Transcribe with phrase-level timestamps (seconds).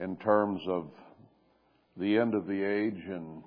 [0.00, 0.88] in terms of
[1.96, 3.42] the end of the age and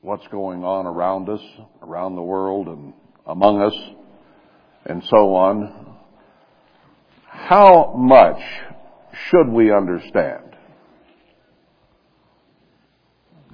[0.00, 1.40] what's going on around us,
[1.82, 2.92] around the world, and
[3.26, 3.74] among us,
[4.86, 5.96] and so on.
[7.26, 8.40] How much
[9.28, 10.56] should we understand?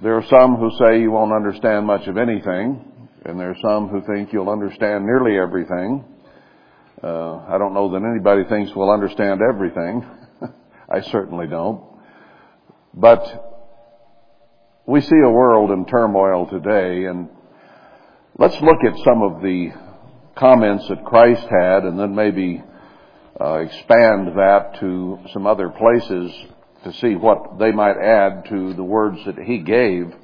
[0.03, 2.85] There are some who say you won't understand much of anything,
[3.25, 6.05] and there are some who think you'll understand nearly everything.
[7.03, 10.07] Uh, I don't know that anybody thinks we'll understand everything.
[10.89, 11.96] I certainly don't.
[12.97, 13.23] But
[14.87, 17.29] we see a world in turmoil today, and
[18.39, 19.73] let's look at some of the
[20.35, 22.63] comments that Christ had, and then maybe
[23.39, 26.33] uh, expand that to some other places
[26.85, 30.15] to see what they might add to the words that he gave.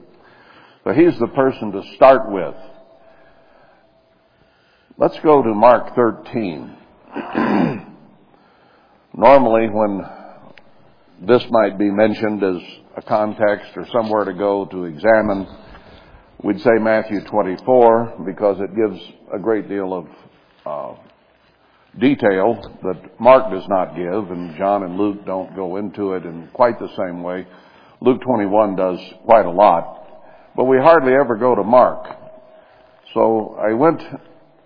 [0.83, 2.55] But he's the person to start with.
[4.97, 6.77] Let's go to Mark 13.
[9.15, 10.07] Normally, when
[11.27, 12.63] this might be mentioned as
[12.97, 15.47] a context or somewhere to go to examine,
[16.43, 19.01] we'd say Matthew 24 because it gives
[19.33, 20.09] a great deal of
[20.67, 21.01] uh,
[21.99, 26.49] detail that Mark does not give, and John and Luke don't go into it in
[26.53, 27.47] quite the same way.
[28.01, 30.07] Luke 21 does quite a lot,
[30.57, 32.05] but we hardly ever go to Mark.
[33.15, 34.03] So I went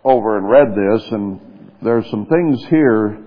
[0.04, 3.22] over and read this, and there's some things here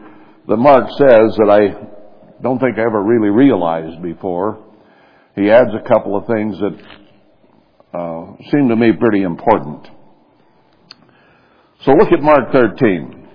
[0.47, 1.98] that Mark says that I
[2.41, 4.63] don't think I ever really realized before.
[5.35, 6.79] He adds a couple of things that
[7.93, 9.87] uh, seem to me pretty important.
[11.81, 13.27] So look at Mark 13.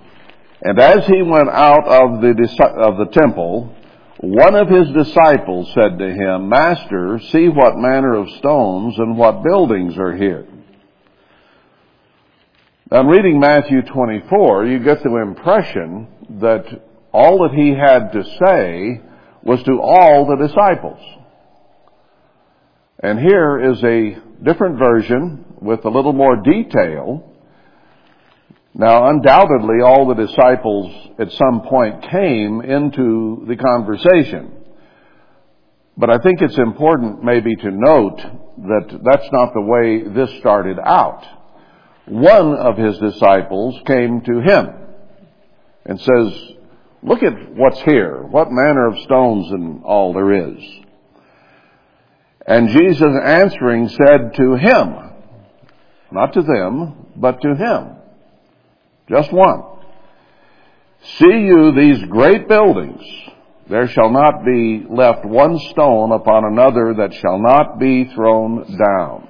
[0.61, 2.29] And as he went out of the,
[2.77, 3.75] of the temple,
[4.19, 9.43] one of his disciples said to him, Master, see what manner of stones and what
[9.43, 10.47] buildings are here.
[12.91, 16.07] Now, reading Matthew 24, you get the impression
[16.39, 16.65] that
[17.15, 19.01] all that he had to say
[19.41, 20.99] was to all the disciples.
[23.01, 27.31] And here is a different version with a little more detail.
[28.73, 34.51] Now, undoubtedly, all the disciples at some point came into the conversation.
[35.95, 40.77] But I think it's important maybe to note that that's not the way this started
[40.83, 41.25] out.
[42.07, 44.69] One of his disciples came to him
[45.85, 46.54] and says,
[47.05, 48.21] Look at what's here.
[48.23, 50.63] What manner of stones and all there is.
[52.47, 54.95] And Jesus answering said to him,
[56.11, 57.95] not to them, but to him,
[59.09, 59.75] just one,
[61.05, 63.01] See you these great buildings?
[63.69, 69.27] There shall not be left one stone upon another that shall not be thrown down.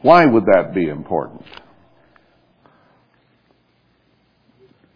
[0.00, 1.44] Why would that be important?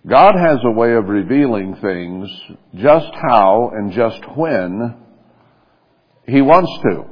[0.08, 2.30] God has a way of revealing things
[2.76, 4.94] just how and just when
[6.28, 7.06] He wants to.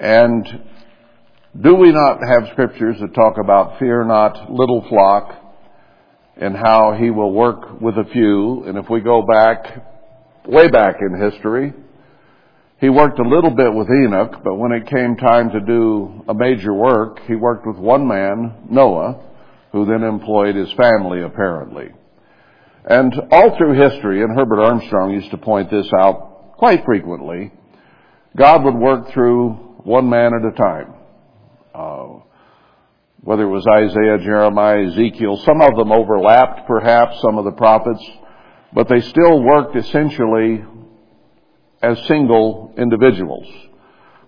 [0.00, 0.46] And
[1.60, 5.30] do we not have scriptures that talk about fear not little flock
[6.38, 8.64] and how He will work with a few?
[8.64, 9.84] And if we go back,
[10.46, 11.74] way back in history,
[12.80, 16.32] He worked a little bit with Enoch, but when it came time to do a
[16.32, 19.33] major work, He worked with one man, Noah,
[19.74, 21.88] who then employed his family apparently.
[22.88, 27.50] And all through history, and Herbert Armstrong used to point this out quite frequently,
[28.36, 29.50] God would work through
[29.82, 30.94] one man at a time.
[31.74, 32.20] Uh,
[33.22, 38.08] whether it was Isaiah, Jeremiah, Ezekiel, some of them overlapped perhaps, some of the prophets,
[38.72, 40.64] but they still worked essentially
[41.82, 43.48] as single individuals.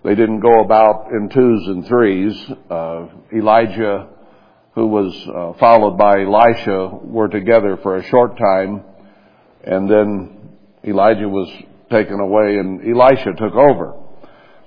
[0.03, 2.51] They didn't go about in twos and threes.
[2.69, 4.09] Uh, Elijah
[4.77, 8.83] who was uh, followed by Elisha were together for a short time,
[9.65, 10.51] and then
[10.85, 11.49] Elijah was
[11.91, 13.95] taken away and Elisha took over.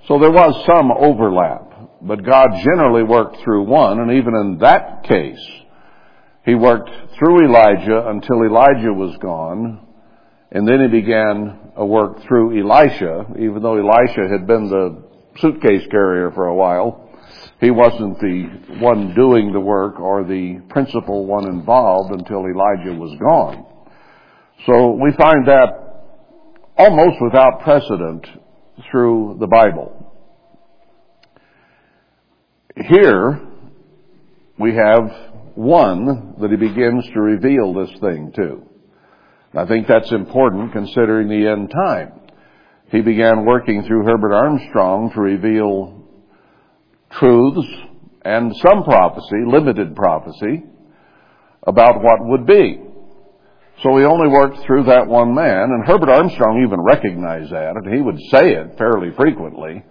[0.08, 5.04] So there was some overlap, but God generally worked through one, and even in that
[5.04, 5.46] case,
[6.44, 9.86] He worked through Elijah until Elijah was gone,
[10.50, 15.04] and then He began a work through Elisha, even though Elisha had been the
[15.38, 17.09] suitcase carrier for a while.
[17.60, 23.14] He wasn't the one doing the work or the principal one involved until Elijah was
[23.20, 23.66] gone.
[24.66, 25.90] So we find that
[26.78, 28.26] almost without precedent
[28.90, 30.10] through the Bible.
[32.76, 33.40] Here,
[34.58, 35.10] we have
[35.54, 38.62] one that he begins to reveal this thing to.
[39.54, 42.12] I think that's important considering the end time.
[42.90, 45.99] He began working through Herbert Armstrong to reveal
[47.12, 47.66] truths
[48.24, 50.64] and some prophecy, limited prophecy,
[51.66, 52.80] about what would be.
[53.82, 57.94] So he only worked through that one man, and Herbert Armstrong even recognized that, and
[57.94, 59.82] he would say it fairly frequently.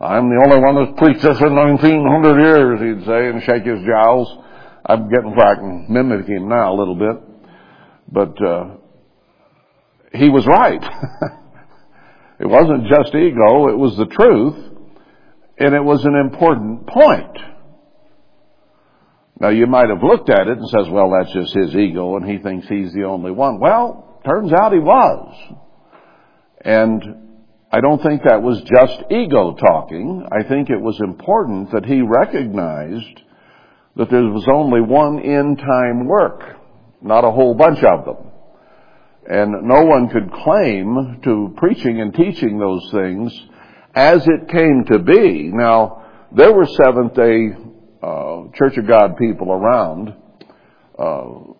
[0.00, 3.84] I'm the only one that's preached this in 1900 years, he'd say, and shake his
[3.86, 4.28] jowls.
[4.86, 7.16] I'm getting where I can mimic him now a little bit.
[8.10, 8.76] But, uh,
[10.14, 10.82] he was right.
[12.40, 14.77] it wasn't just ego, it was the truth,
[15.58, 17.36] and it was an important point.
[19.40, 22.28] Now you might have looked at it and says, well, that's just his ego and
[22.28, 23.60] he thinks he's the only one.
[23.60, 25.54] Well, turns out he was.
[26.64, 27.02] And
[27.70, 30.26] I don't think that was just ego talking.
[30.32, 33.22] I think it was important that he recognized
[33.96, 36.56] that there was only one end time work,
[37.02, 38.16] not a whole bunch of them.
[39.30, 43.48] And no one could claim to preaching and teaching those things
[43.98, 45.50] as it came to be.
[45.52, 47.48] Now, there were Seventh day
[48.00, 50.14] uh, Church of God people around,
[50.96, 51.54] uh,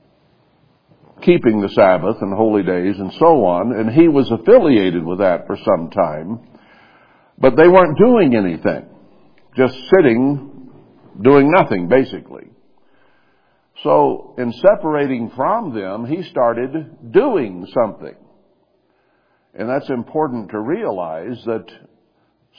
[1.20, 5.48] keeping the Sabbath and holy days and so on, and he was affiliated with that
[5.48, 6.38] for some time,
[7.38, 8.86] but they weren't doing anything.
[9.56, 10.70] Just sitting,
[11.20, 12.50] doing nothing, basically.
[13.82, 18.14] So, in separating from them, he started doing something.
[19.54, 21.66] And that's important to realize that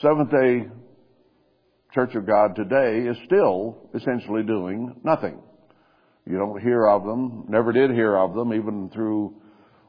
[0.02, 0.66] Seventh day
[1.92, 5.38] Church of God today is still essentially doing nothing.
[6.24, 9.34] You don't hear of them, never did hear of them, even through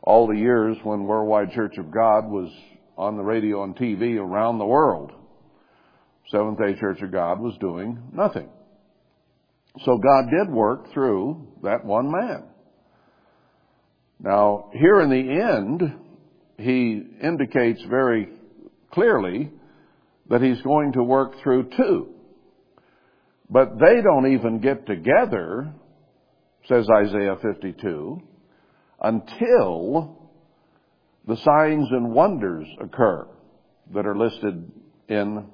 [0.01, 2.51] all the years when Worldwide Church of God was
[2.97, 5.13] on the radio and TV around the world.
[6.29, 8.49] Seventh day Church of God was doing nothing.
[9.85, 12.43] So God did work through that one man.
[14.19, 15.93] Now, here in the end,
[16.57, 18.27] he indicates very
[18.91, 19.51] clearly
[20.31, 22.07] that he's going to work through two.
[23.49, 25.73] But they don't even get together,
[26.69, 28.21] says Isaiah 52,
[29.01, 30.29] until
[31.27, 33.27] the signs and wonders occur
[33.93, 34.71] that are listed
[35.09, 35.45] in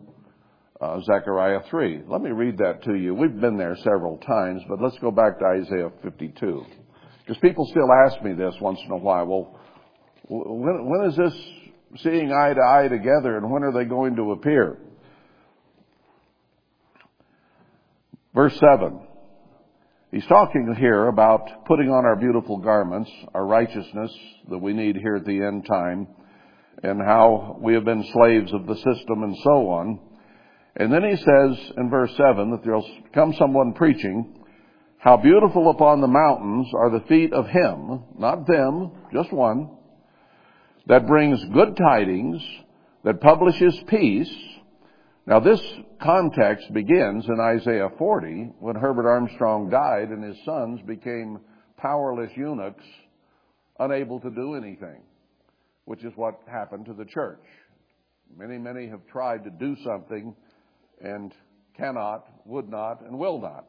[0.79, 2.03] uh, Zechariah 3.
[2.07, 3.15] Let me read that to you.
[3.15, 6.65] We've been there several times, but let's go back to Isaiah 52.
[7.25, 9.25] Because people still ask me this once in a while.
[9.25, 9.59] Well,
[10.29, 11.33] when, when is this
[11.97, 14.77] seeing eye to eye together and when are they going to appear?
[18.33, 18.99] Verse 7.
[20.11, 24.11] He's talking here about putting on our beautiful garments, our righteousness
[24.49, 26.07] that we need here at the end time,
[26.81, 29.99] and how we have been slaves of the system and so on.
[30.75, 34.45] And then he says in verse 7 that there'll come someone preaching,
[34.99, 39.76] how beautiful upon the mountains are the feet of him, not them, just one,
[40.87, 42.41] that brings good tidings,
[43.03, 44.33] that publishes peace.
[45.25, 45.61] Now this
[46.01, 51.39] context begins in Isaiah 40 when Herbert Armstrong died and his sons became
[51.77, 52.85] powerless eunuchs,
[53.79, 55.01] unable to do anything,
[55.85, 57.43] which is what happened to the church.
[58.37, 60.35] Many, many have tried to do something
[61.01, 61.33] and
[61.75, 63.65] cannot, would not, and will not.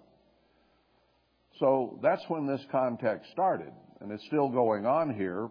[1.59, 5.51] So that's when this context started, and it's still going on here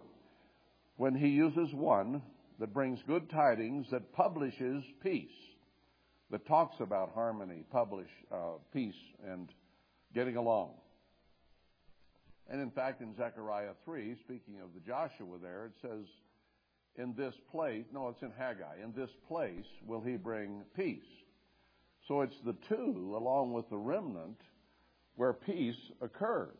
[0.98, 2.20] when he uses one
[2.58, 5.30] that brings good tidings, that publishes peace,
[6.30, 9.48] that talks about harmony, publish uh, peace, and
[10.12, 10.72] getting along.
[12.50, 16.04] And in fact, in Zechariah 3, speaking of the Joshua there, it says,
[16.96, 21.00] in this place, no, it's in Haggai, in this place will he bring peace.
[22.08, 24.40] So it's the two, along with the remnant,
[25.14, 26.56] where peace occurs.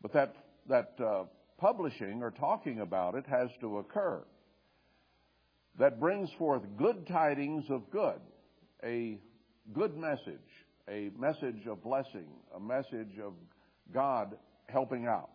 [0.00, 0.36] But that,
[0.68, 1.24] that uh,
[1.58, 4.22] publishing or talking about it has to occur.
[5.78, 8.20] That brings forth good tidings of good,
[8.82, 9.18] a
[9.72, 10.38] good message,
[10.88, 13.34] a message of blessing, a message of
[13.92, 14.36] God
[14.68, 15.30] helping out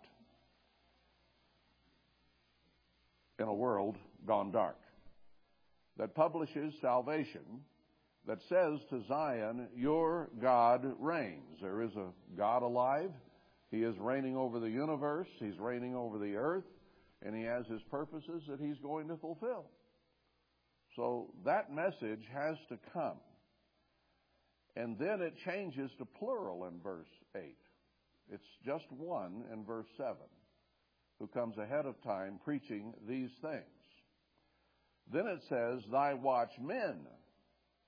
[3.40, 4.78] in a world gone dark.
[5.98, 7.62] That publishes salvation,
[8.28, 11.60] that says to Zion, Your God reigns.
[11.62, 13.12] There is a God alive
[13.74, 16.64] he is reigning over the universe, He's reigning over the earth,
[17.26, 19.66] and He has His purposes that He's going to fulfill.
[20.96, 23.18] So that message has to come.
[24.76, 27.42] And then it changes to plural in verse 8.
[28.32, 30.18] It's just one in verse 7
[31.18, 33.64] who comes ahead of time preaching these things.
[35.12, 37.08] Then it says, Thy watchmen,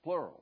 [0.03, 0.41] plural,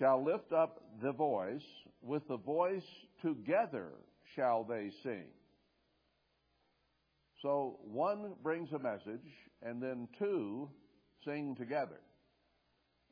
[0.00, 1.62] shall lift up the voice,
[2.02, 2.82] with the voice
[3.22, 3.88] together
[4.36, 5.26] shall they sing.
[7.42, 9.26] So one brings a message,
[9.62, 10.68] and then two
[11.24, 12.00] sing together.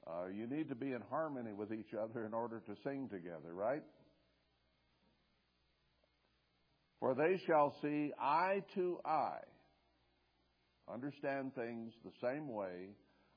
[0.07, 3.53] Uh, you need to be in harmony with each other in order to sing together,
[3.53, 3.83] right?
[7.01, 9.45] For they shall see eye to eye,
[10.93, 12.91] understand things the same way,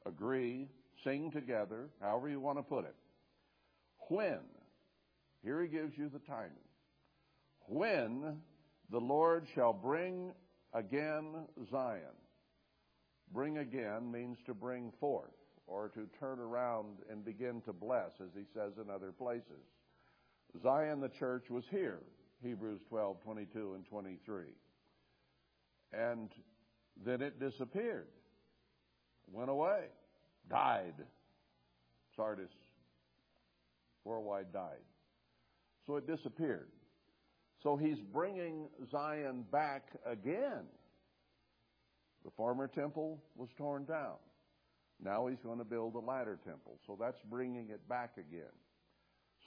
[0.05, 0.67] agree,
[1.03, 2.95] sing together, however you want to put it.
[4.09, 4.39] When,
[5.43, 6.51] here he gives you the timing,
[7.67, 8.37] when
[8.91, 10.31] the Lord shall bring
[10.73, 12.01] again Zion.
[13.33, 15.31] Bring again means to bring forth
[15.65, 19.63] or to turn around and begin to bless, as he says in other places.
[20.61, 21.99] Zion, the church, was here,
[22.43, 24.43] Hebrews 12, 22 and 23.
[25.93, 26.29] And
[27.05, 28.07] then it disappeared,
[29.31, 29.85] went away,
[30.49, 30.95] died.
[32.17, 32.51] Sardis,
[34.03, 34.83] worldwide died.
[35.85, 36.69] So it disappeared.
[37.63, 40.65] So he's bringing Zion back again.
[42.23, 44.15] The former temple was torn down.
[45.03, 46.77] Now he's going to build a latter temple.
[46.85, 48.53] So that's bringing it back again.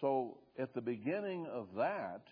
[0.01, 2.23] So at the beginning of that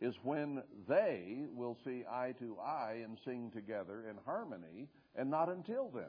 [0.00, 5.48] is when they will see eye to eye and sing together in harmony, and not
[5.48, 6.04] until then.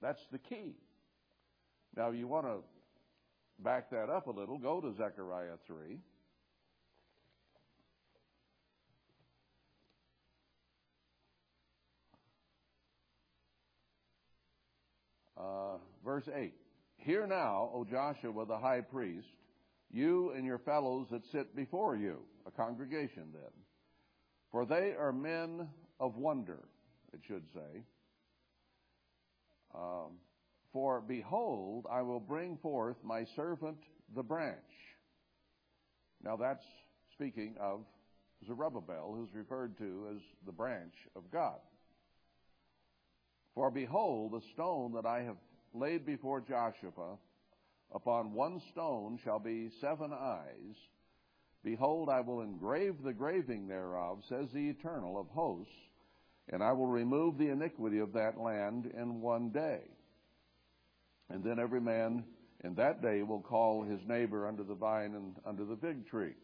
[0.00, 0.74] That's the key.
[1.96, 2.58] Now, you want to
[3.62, 5.98] back that up a little, go to Zechariah 3.
[15.36, 16.52] Uh, verse 8.
[16.96, 19.28] Hear now, O Joshua the high priest,
[19.90, 23.52] you and your fellows that sit before you, a congregation then.
[24.50, 25.68] For they are men
[26.00, 26.58] of wonder,
[27.12, 27.82] it should say.
[29.74, 30.18] Um,
[30.72, 33.78] for behold, I will bring forth my servant
[34.14, 34.56] the branch.
[36.22, 36.64] Now that's
[37.14, 37.84] speaking of
[38.46, 41.58] Zerubbabel, who's referred to as the branch of God.
[43.54, 45.36] For behold, the stone that I have
[45.74, 47.18] laid before Joshua,
[47.92, 50.76] upon one stone shall be seven eyes.
[51.64, 55.72] Behold, I will engrave the graving thereof, says the Eternal of hosts,
[56.50, 59.80] and I will remove the iniquity of that land in one day.
[61.30, 62.24] And then every man
[62.64, 66.34] in that day will call his neighbor under the vine and under the fig tree.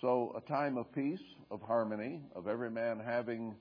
[0.00, 3.54] So, a time of peace, of harmony, of every man having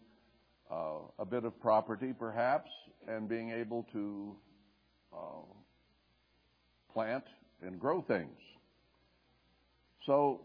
[0.72, 2.70] uh, a bit of property perhaps,
[3.08, 4.36] and being able to
[5.14, 5.44] uh,
[6.94, 7.24] plant
[7.62, 8.38] and grow things.
[10.06, 10.42] So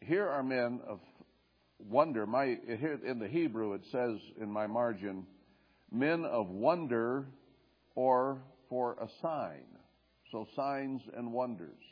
[0.00, 1.00] here are men of
[1.78, 2.26] wonder.
[2.26, 5.26] My here in the Hebrew it says in my margin,
[5.90, 7.26] men of wonder
[7.94, 9.64] or for a sign.
[10.30, 11.82] So signs and wonders.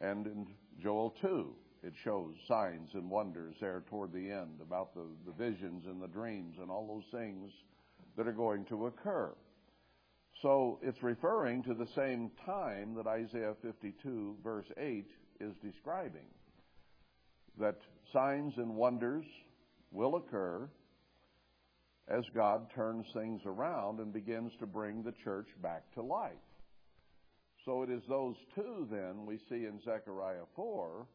[0.00, 0.46] And in
[0.82, 1.54] Joel 2,
[1.84, 6.08] it shows signs and wonders there toward the end about the, the visions and the
[6.08, 7.50] dreams and all those things
[8.16, 9.32] that are going to occur.
[10.40, 15.06] So it's referring to the same time that Isaiah 52, verse 8,
[15.40, 16.26] is describing.
[17.58, 17.76] That
[18.12, 19.24] signs and wonders
[19.90, 20.68] will occur
[22.08, 26.32] as God turns things around and begins to bring the church back to life.
[27.64, 31.06] So it is those two, then, we see in Zechariah 4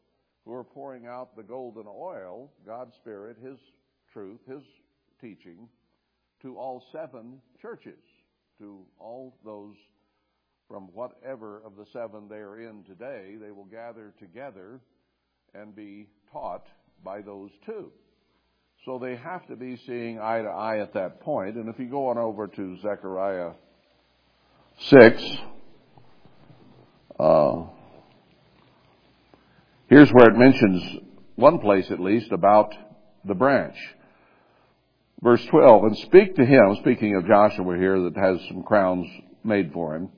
[0.44, 3.58] who are pouring out the golden oil, God's Spirit, His
[4.12, 4.62] truth, His
[5.20, 5.68] teaching,
[6.40, 8.00] to all seven churches,
[8.58, 9.74] to all those
[10.66, 13.34] from whatever of the seven they are in today.
[13.40, 14.80] They will gather together
[15.54, 16.66] and be taught
[17.04, 17.90] by those two.
[18.84, 21.56] So they have to be seeing eye to eye at that point.
[21.56, 23.52] And if you go on over to Zechariah
[24.78, 25.22] 6,
[27.18, 27.62] uh,
[29.88, 30.82] Here's where it mentions
[31.36, 32.74] one place at least about
[33.24, 33.76] the branch.
[35.22, 39.06] Verse 12, and speak to him, speaking of Joshua here that has some crowns
[39.42, 40.10] made for him.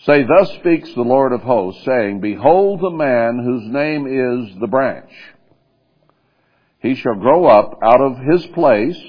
[0.00, 4.66] Say, thus speaks the Lord of hosts, saying, Behold the man whose name is the
[4.66, 5.10] branch.
[6.84, 9.02] He shall grow up out of his place,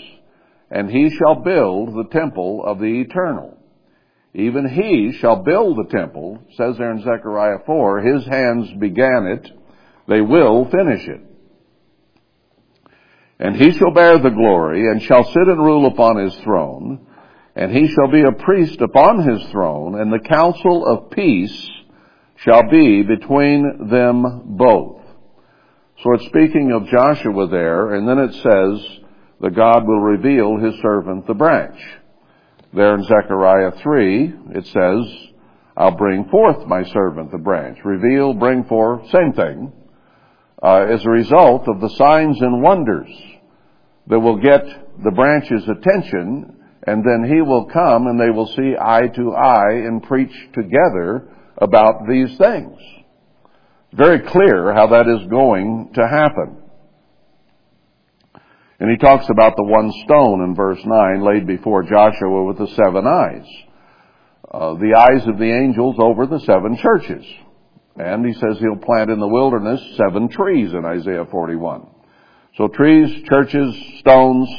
[0.72, 3.58] and he shall build the temple of the eternal.
[4.34, 9.52] Even he shall build the temple, says there in Zechariah 4, his hands began it,
[10.08, 11.22] they will finish it.
[13.40, 17.06] And he shall bear the glory, and shall sit and rule upon his throne,
[17.58, 21.70] and he shall be a priest upon his throne, and the counsel of peace
[22.38, 25.05] shall be between them both.
[26.04, 29.00] So it's speaking of Joshua there, and then it says
[29.42, 31.80] that God will reveal his servant the branch.
[32.74, 35.30] There in Zechariah 3, it says,
[35.78, 37.80] I'll bring forth my servant the branch.
[37.84, 39.72] Reveal, bring forth, same thing
[40.62, 43.10] uh, as a result of the signs and wonders
[44.08, 44.64] that will get
[45.04, 49.74] the branch's attention, and then he will come and they will see eye to eye
[49.74, 52.78] and preach together about these things.
[53.96, 56.58] Very clear how that is going to happen.
[58.78, 62.68] And he talks about the one stone in verse 9 laid before Joshua with the
[62.68, 63.48] seven eyes.
[64.52, 67.26] Uh, the eyes of the angels over the seven churches.
[67.96, 71.88] And he says he'll plant in the wilderness seven trees in Isaiah 41.
[72.58, 74.50] So trees, churches, stones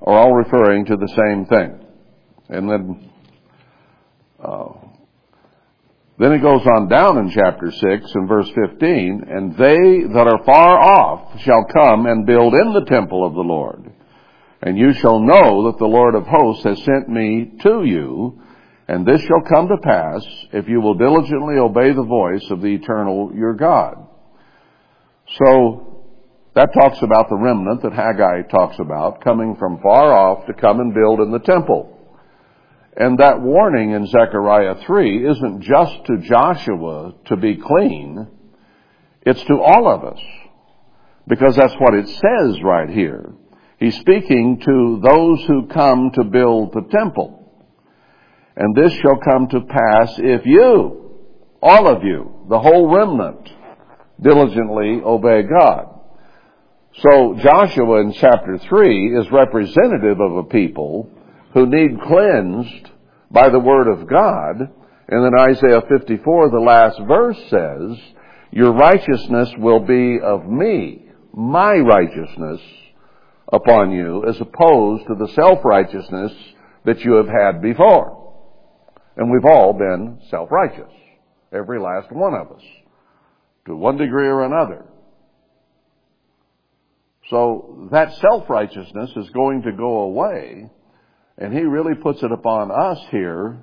[0.00, 1.86] are all referring to the same thing.
[2.48, 3.10] And then,
[4.42, 4.81] uh,
[6.18, 10.44] then it goes on down in chapter 6 and verse 15, and they that are
[10.44, 13.90] far off shall come and build in the temple of the Lord.
[14.62, 18.40] And you shall know that the Lord of hosts has sent me to you,
[18.86, 22.74] and this shall come to pass if you will diligently obey the voice of the
[22.74, 24.06] eternal your God.
[25.38, 26.04] So,
[26.54, 30.80] that talks about the remnant that Haggai talks about, coming from far off to come
[30.80, 31.91] and build in the temple.
[32.96, 38.28] And that warning in Zechariah 3 isn't just to Joshua to be clean,
[39.22, 40.20] it's to all of us.
[41.26, 43.32] Because that's what it says right here.
[43.78, 47.38] He's speaking to those who come to build the temple.
[48.56, 51.18] And this shall come to pass if you,
[51.62, 53.48] all of you, the whole remnant,
[54.20, 56.00] diligently obey God.
[56.98, 61.08] So Joshua in chapter 3 is representative of a people
[61.54, 62.90] who need cleansed
[63.30, 64.70] by the word of God.
[65.08, 67.98] And then Isaiah 54, the last verse says,
[68.50, 72.60] Your righteousness will be of me, my righteousness
[73.52, 76.32] upon you, as opposed to the self-righteousness
[76.84, 78.18] that you have had before.
[79.16, 80.92] And we've all been self-righteous.
[81.52, 82.62] Every last one of us.
[83.66, 84.86] To one degree or another.
[87.28, 90.70] So that self-righteousness is going to go away
[91.38, 93.62] and he really puts it upon us here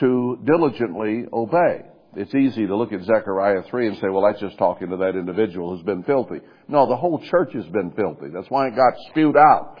[0.00, 1.82] to diligently obey.
[2.16, 5.16] It's easy to look at Zechariah 3 and say, well, that's just talking to that
[5.16, 6.40] individual who's been filthy.
[6.66, 8.28] No, the whole church has been filthy.
[8.32, 9.78] That's why it got spewed out.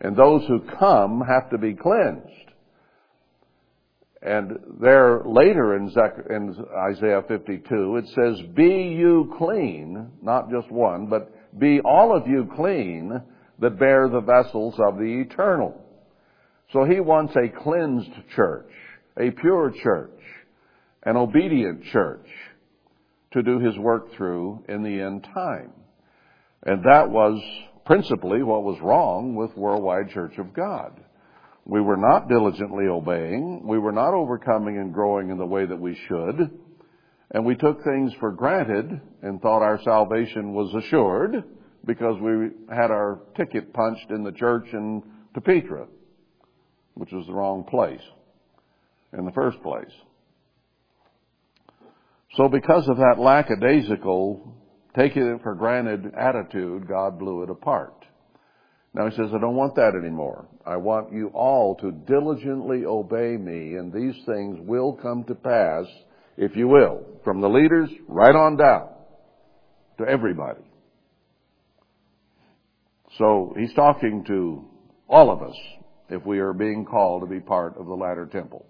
[0.00, 2.30] And those who come have to be cleansed.
[4.22, 6.54] And there later in, Zech- in
[6.90, 12.48] Isaiah 52, it says, Be you clean, not just one, but be all of you
[12.54, 13.20] clean
[13.58, 15.85] that bear the vessels of the eternal.
[16.72, 18.70] So he wants a cleansed church,
[19.18, 20.20] a pure church,
[21.04, 22.26] an obedient church
[23.32, 25.72] to do his work through in the end time.
[26.64, 27.40] And that was
[27.84, 31.00] principally what was wrong with Worldwide Church of God.
[31.64, 33.66] We were not diligently obeying.
[33.66, 36.50] We were not overcoming and growing in the way that we should.
[37.30, 41.44] And we took things for granted and thought our salvation was assured
[41.84, 45.02] because we had our ticket punched in the church in
[45.44, 45.86] Petra
[46.96, 48.00] which was the wrong place
[49.16, 49.92] in the first place.
[52.36, 54.54] So because of that lackadaisical,
[54.96, 57.94] taking it for granted attitude, God blew it apart.
[58.94, 60.48] Now he says, I don't want that anymore.
[60.66, 65.84] I want you all to diligently obey me, and these things will come to pass,
[66.38, 68.88] if you will, from the leaders right on down
[69.98, 70.62] to everybody.
[73.18, 74.64] So he's talking to
[75.08, 75.56] all of us
[76.08, 78.66] if we are being called to be part of the latter temple.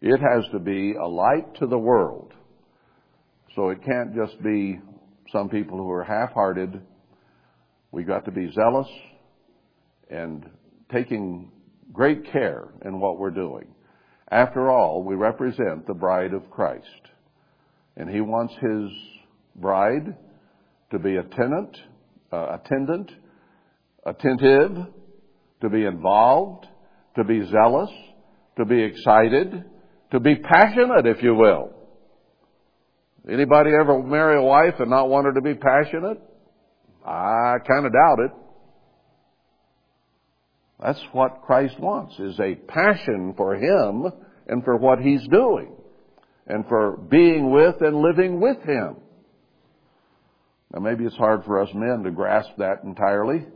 [0.00, 2.32] It has to be a light to the world.
[3.54, 4.80] So it can't just be
[5.32, 6.80] some people who are half-hearted.
[7.90, 8.88] We've got to be zealous
[10.10, 10.48] and
[10.92, 11.50] taking
[11.92, 13.66] great care in what we're doing.
[14.30, 16.84] After all, we represent the bride of Christ.
[17.96, 18.90] And he wants his
[19.54, 20.16] bride
[20.90, 21.76] to be attendant,
[22.32, 23.10] uh, attendant,
[24.04, 24.86] attentive,
[25.60, 26.66] to be involved,
[27.16, 27.90] to be zealous,
[28.56, 29.64] to be excited,
[30.12, 31.72] to be passionate, if you will.
[33.30, 36.20] Anybody ever marry a wife and not want her to be passionate?
[37.04, 38.30] I kind of doubt it.
[40.80, 44.12] That's what Christ wants, is a passion for Him
[44.46, 45.72] and for what He's doing
[46.46, 48.96] and for being with and living with Him.
[50.72, 53.46] Now maybe it's hard for us men to grasp that entirely,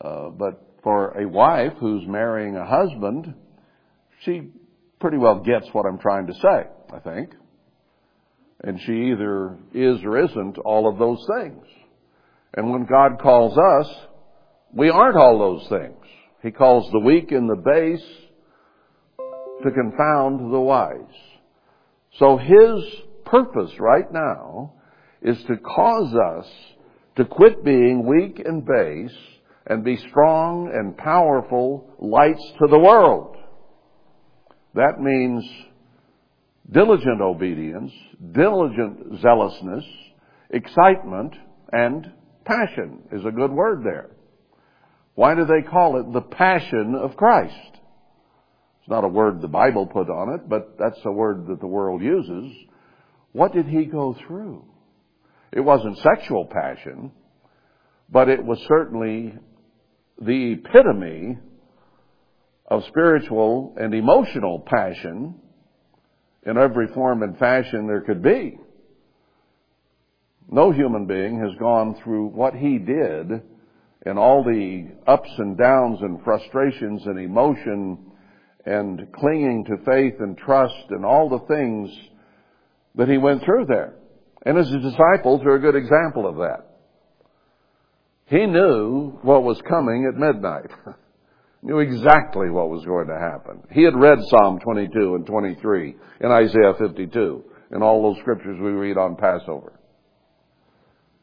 [0.00, 3.34] uh, but for a wife who's marrying a husband,
[4.24, 4.50] she
[5.00, 7.34] pretty well gets what I'm trying to say, I think.
[8.64, 11.64] And she either is or isn't all of those things.
[12.54, 13.94] And when God calls us,
[14.72, 15.96] we aren't all those things.
[16.42, 18.04] He calls the weak and the base
[19.18, 20.98] to confound the wise.
[22.18, 22.84] So His
[23.24, 24.74] purpose right now
[25.22, 26.46] is to cause us
[27.16, 29.16] to quit being weak and base
[29.72, 33.38] and be strong and powerful lights to the world.
[34.74, 35.48] That means
[36.70, 37.90] diligent obedience,
[38.32, 39.84] diligent zealousness,
[40.50, 41.34] excitement,
[41.72, 42.12] and
[42.44, 44.10] passion is a good word there.
[45.14, 47.54] Why do they call it the passion of Christ?
[48.80, 51.66] It's not a word the Bible put on it, but that's a word that the
[51.66, 52.52] world uses.
[53.32, 54.66] What did he go through?
[55.50, 57.12] It wasn't sexual passion,
[58.10, 59.34] but it was certainly
[60.24, 61.38] the epitome
[62.66, 65.34] of spiritual and emotional passion
[66.46, 68.58] in every form and fashion there could be.
[70.50, 73.42] No human being has gone through what he did
[74.04, 78.12] and all the ups and downs and frustrations and emotion
[78.64, 81.90] and clinging to faith and trust and all the things
[82.94, 83.94] that he went through there.
[84.44, 86.71] And his disciples are a good example of that.
[88.26, 90.70] He knew what was coming at midnight.
[91.62, 93.62] knew exactly what was going to happen.
[93.70, 98.70] He had read Psalm 22 and 23 and Isaiah 52 and all those scriptures we
[98.70, 99.72] read on Passover.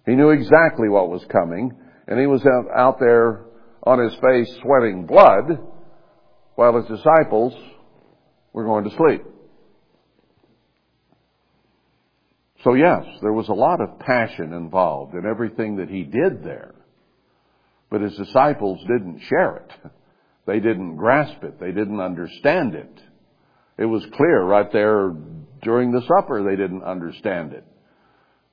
[0.05, 1.71] He knew exactly what was coming
[2.07, 2.43] and he was
[2.75, 3.45] out there
[3.83, 5.59] on his face sweating blood
[6.55, 7.53] while his disciples
[8.53, 9.23] were going to sleep.
[12.63, 16.73] So yes, there was a lot of passion involved in everything that he did there.
[17.89, 19.91] But his disciples didn't share it.
[20.45, 21.59] They didn't grasp it.
[21.59, 23.01] They didn't understand it.
[23.77, 25.13] It was clear right there
[25.61, 27.63] during the supper they didn't understand it.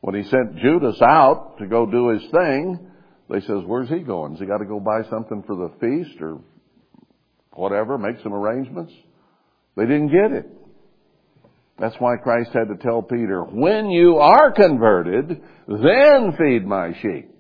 [0.00, 2.90] When he sent Judas out to go do his thing,
[3.28, 4.32] they says, where's he going?
[4.32, 6.38] Has he got to go buy something for the feast or
[7.52, 8.92] whatever, make some arrangements?
[9.76, 10.46] They didn't get it.
[11.78, 17.30] That's why Christ had to tell Peter, when you are converted, then feed my sheep.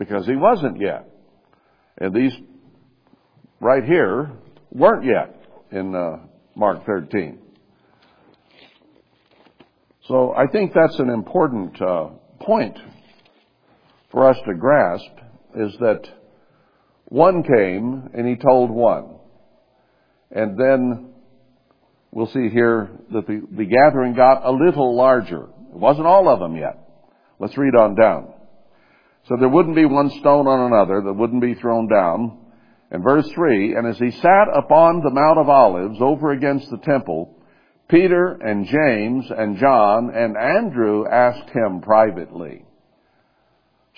[0.00, 1.08] Because he wasn't yet.
[1.98, 2.32] And these
[3.60, 4.32] right here
[4.72, 6.20] weren't yet in uh,
[6.56, 7.38] Mark 13.
[10.08, 12.08] So I think that's an important uh,
[12.40, 12.78] point
[14.10, 15.04] for us to grasp
[15.54, 16.00] is that
[17.04, 19.16] one came and he told one.
[20.30, 21.12] And then
[22.10, 25.42] we'll see here that the, the gathering got a little larger.
[25.42, 26.78] It wasn't all of them yet.
[27.38, 28.32] Let's read on down.
[29.28, 32.38] So there wouldn't be one stone on another that wouldn't be thrown down.
[32.90, 36.78] And verse 3, and as he sat upon the Mount of Olives over against the
[36.78, 37.36] temple,
[37.88, 42.64] Peter and James and John and Andrew asked him privately.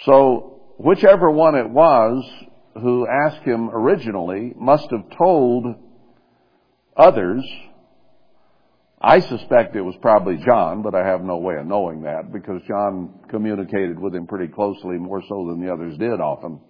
[0.05, 2.29] So whichever one it was
[2.75, 5.77] who asked him originally must have told
[6.97, 7.45] others
[9.05, 12.63] I suspect it was probably John, but I have no way of knowing that because
[12.69, 16.61] John communicated with him pretty closely, more so than the others did often.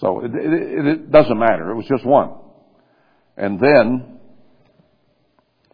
[0.00, 1.70] So it, it, it doesn't matter.
[1.70, 2.30] It was just one.
[3.36, 4.20] And then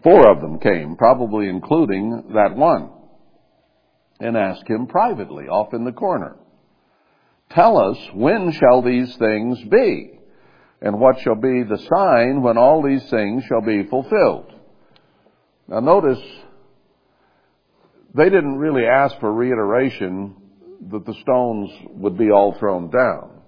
[0.02, 2.90] four of them came, probably including that one,
[4.18, 6.36] and asked him privately off in the corner,
[7.50, 10.18] Tell us, when shall these things be?
[10.82, 14.52] And what shall be the sign when all these things shall be fulfilled?
[15.68, 16.22] Now notice,
[18.14, 20.34] they didn't really ask for reiteration
[20.90, 23.42] that the stones would be all thrown down.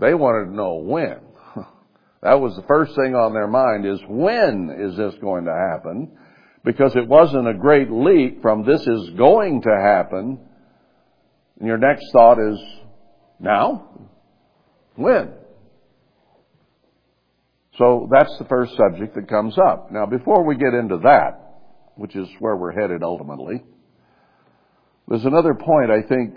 [0.00, 1.18] They wanted to know when.
[2.22, 6.16] That was the first thing on their mind is when is this going to happen?
[6.64, 10.38] Because it wasn't a great leap from this is going to happen.
[11.58, 12.58] And your next thought is,
[13.38, 14.08] now?
[14.96, 15.34] When?
[17.78, 19.90] So that's the first subject that comes up.
[19.90, 21.40] Now, before we get into that,
[21.96, 23.62] which is where we're headed ultimately,
[25.08, 26.34] there's another point I think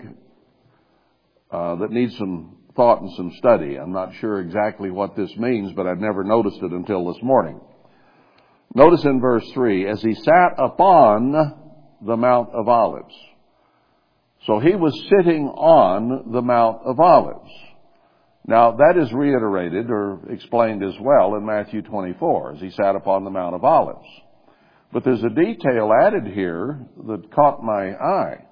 [1.50, 3.76] uh, that needs some thought and some study.
[3.76, 7.60] I'm not sure exactly what this means, but I've never noticed it until this morning.
[8.74, 11.32] Notice in verse 3, as he sat upon
[12.04, 13.14] the Mount of Olives.
[14.46, 17.50] So he was sitting on the Mount of Olives.
[18.48, 23.24] Now, that is reiterated or explained as well in Matthew 24 as he sat upon
[23.24, 24.08] the Mount of Olives.
[24.90, 28.46] But there's a detail added here that caught my eye.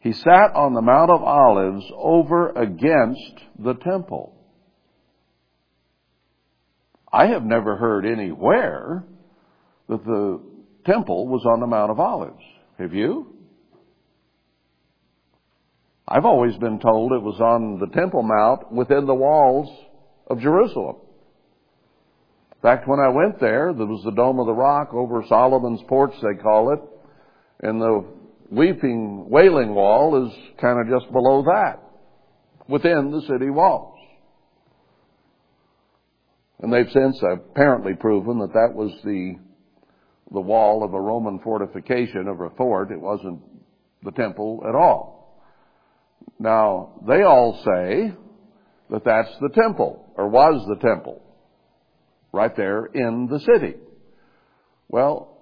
[0.00, 4.34] He sat on the Mount of Olives over against the temple.
[7.12, 9.04] I have never heard anywhere
[9.88, 10.40] that the
[10.84, 12.42] temple was on the Mount of Olives.
[12.80, 13.33] Have you?
[16.06, 19.70] I've always been told it was on the Temple Mount within the walls
[20.28, 20.96] of Jerusalem.
[22.52, 25.80] In fact, when I went there, there was the Dome of the Rock over Solomon's
[25.88, 26.80] porch, they call it,
[27.60, 28.04] and the
[28.50, 31.80] weeping, wailing wall is kind of just below that,
[32.68, 33.98] within the city walls.
[36.60, 39.36] And they've since apparently proven that that was the,
[40.32, 42.90] the wall of a Roman fortification of a fort.
[42.90, 43.40] It wasn't
[44.02, 45.13] the temple at all.
[46.38, 48.12] Now, they all say
[48.90, 51.22] that that's the temple, or was the temple,
[52.32, 53.76] right there in the city.
[54.88, 55.38] Well,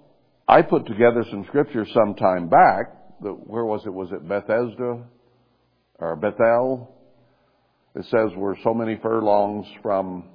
[0.47, 3.21] I put together some scripture some time back.
[3.21, 3.93] That, where was it?
[3.93, 5.03] Was it Bethesda
[5.99, 6.95] or Bethel?
[7.95, 10.25] It says we're so many furlongs from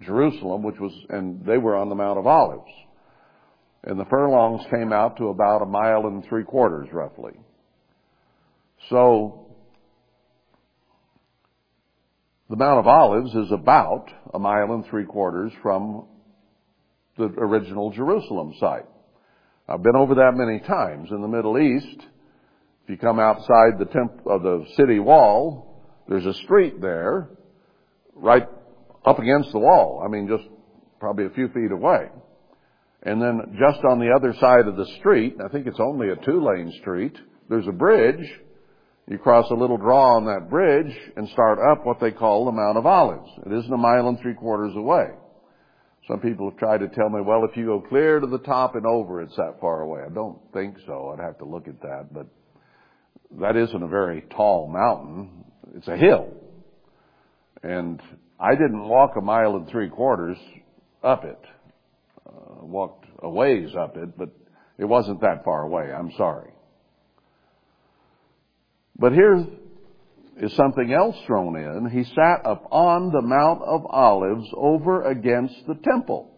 [0.00, 2.70] Jerusalem, which was, and they were on the Mount of Olives.
[3.84, 7.32] And the furlongs came out to about a mile and three quarters, roughly.
[8.90, 9.47] So,
[12.48, 16.06] the Mount of Olives is about a mile and three quarters from
[17.18, 18.86] the original Jerusalem site.
[19.68, 21.10] I've been over that many times.
[21.10, 22.06] In the Middle East,
[22.84, 27.28] if you come outside the temp- of the city wall, there's a street there,
[28.14, 28.48] right
[29.04, 30.02] up against the wall.
[30.02, 30.48] I mean, just
[31.00, 32.08] probably a few feet away.
[33.02, 36.16] And then just on the other side of the street, I think it's only a
[36.16, 37.16] two lane street,
[37.50, 38.26] there's a bridge.
[39.10, 42.52] You cross a little draw on that bridge and start up what they call the
[42.52, 43.30] Mount of Olives.
[43.46, 45.06] It isn't a mile and three quarters away.
[46.06, 48.74] Some people have tried to tell me, well, if you go clear to the top
[48.74, 50.02] and over, it's that far away.
[50.04, 51.14] I don't think so.
[51.14, 52.26] I'd have to look at that, but
[53.40, 55.44] that isn't a very tall mountain.
[55.74, 56.28] It's a hill.
[57.62, 58.00] And
[58.38, 60.36] I didn't walk a mile and three quarters
[61.02, 61.40] up it.
[62.26, 64.28] Uh, walked a ways up it, but
[64.78, 65.92] it wasn't that far away.
[65.92, 66.52] I'm sorry.
[68.98, 69.46] But here
[70.40, 71.90] is something else thrown in.
[71.90, 76.30] He sat upon the Mount of Olives over against the temple.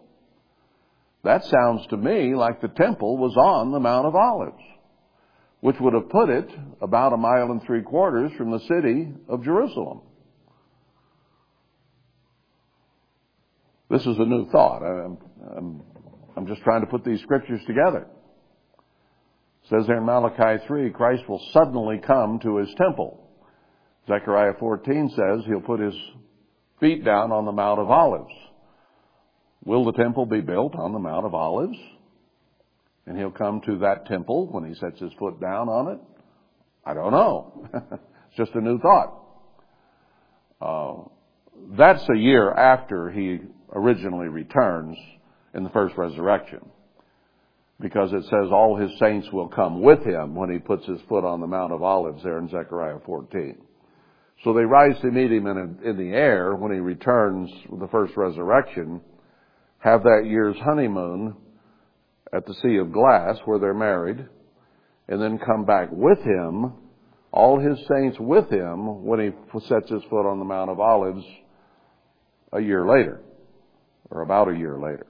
[1.24, 4.62] That sounds to me like the temple was on the Mount of Olives,
[5.60, 9.44] which would have put it about a mile and three quarters from the city of
[9.44, 10.00] Jerusalem.
[13.90, 14.82] This is a new thought.
[14.82, 15.18] I'm,
[15.56, 15.82] I'm,
[16.36, 18.06] I'm just trying to put these scriptures together.
[19.70, 23.24] Says there in Malachi 3, Christ will suddenly come to his temple.
[24.08, 25.94] Zechariah 14 says he'll put his
[26.80, 28.34] feet down on the Mount of Olives.
[29.64, 31.78] Will the temple be built on the Mount of Olives?
[33.06, 36.00] And he'll come to that temple when he sets his foot down on it?
[36.84, 37.68] I don't know.
[37.74, 39.22] it's just a new thought.
[40.60, 41.08] Uh,
[41.76, 43.38] that's a year after he
[43.72, 44.96] originally returns
[45.54, 46.60] in the first resurrection.
[47.80, 51.24] Because it says all his saints will come with him when he puts his foot
[51.24, 53.56] on the Mount of Olives there in Zechariah 14.
[54.44, 57.88] So they rise to meet him in, in the air when he returns with the
[57.88, 59.00] first resurrection,
[59.78, 61.36] have that year's honeymoon
[62.32, 64.26] at the Sea of Glass where they're married,
[65.08, 66.72] and then come back with him,
[67.32, 71.24] all his saints with him when he sets his foot on the Mount of Olives
[72.52, 73.20] a year later
[74.10, 75.06] or about a year later.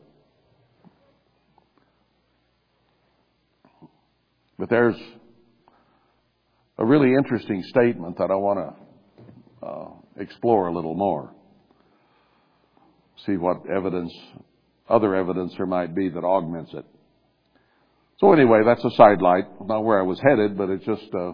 [4.61, 4.97] But there's
[6.77, 8.77] a really interesting statement that I want
[9.63, 11.33] to uh, explore a little more.
[13.25, 14.13] See what evidence,
[14.87, 16.85] other evidence there might be that augments it.
[18.19, 19.45] So anyway, that's a sidelight.
[19.65, 21.33] Not where I was headed, but it just uh,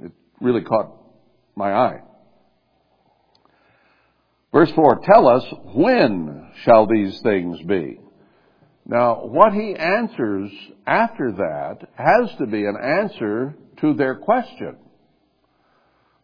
[0.00, 0.92] it really caught
[1.56, 2.00] my eye.
[4.52, 7.98] Verse 4, tell us when shall these things be?
[8.88, 10.50] Now, what he answers
[10.86, 14.76] after that has to be an answer to their question.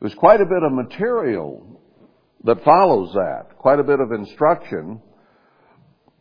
[0.01, 1.81] There's quite a bit of material
[2.45, 5.03] that follows that, quite a bit of instruction.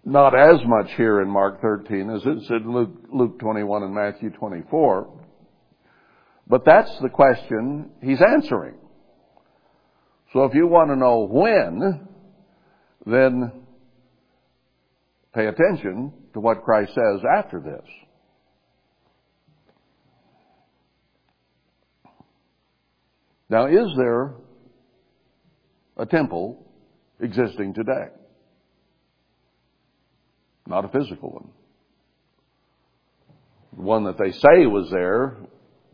[0.04, 4.32] Not as much here in Mark 13 as it's in Luke, Luke 21 and Matthew
[4.32, 5.20] 24.
[6.48, 8.76] But that's the question he's answering.
[10.34, 12.08] So if you want to know when,
[13.06, 13.52] then
[15.36, 17.90] pay attention to what Christ says after this.
[23.50, 24.34] Now, is there
[25.98, 26.66] a temple
[27.20, 28.08] existing today?
[30.66, 31.50] Not a physical one.
[33.76, 35.38] The one that they say was there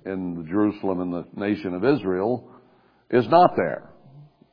[0.05, 2.47] in Jerusalem and the nation of Israel
[3.09, 3.89] is not there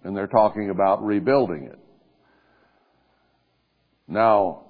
[0.02, 1.78] and they're talking about rebuilding it.
[4.06, 4.63] Now,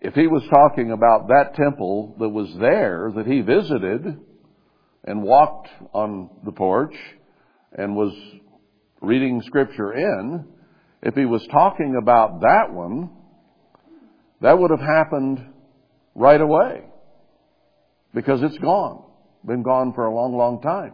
[0.00, 4.18] if he was talking about that temple that was there, that he visited
[5.04, 6.94] and walked on the porch
[7.72, 8.12] and was
[9.00, 10.46] reading scripture in,
[11.02, 13.10] if he was talking about that one,
[14.40, 15.44] that would have happened
[16.14, 16.84] right away.
[18.14, 19.04] Because it's gone.
[19.44, 20.92] Been gone for a long, long time.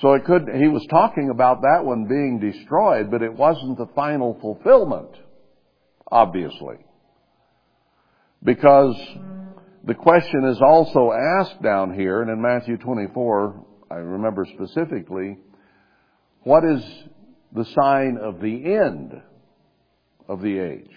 [0.00, 3.88] So it could, he was talking about that one being destroyed, but it wasn't the
[3.94, 5.10] final fulfillment,
[6.10, 6.76] obviously.
[8.44, 8.96] Because
[9.84, 15.38] the question is also asked down here, and in Matthew 24, I remember specifically,
[16.42, 16.82] what is
[17.54, 19.20] the sign of the end
[20.28, 20.90] of the age?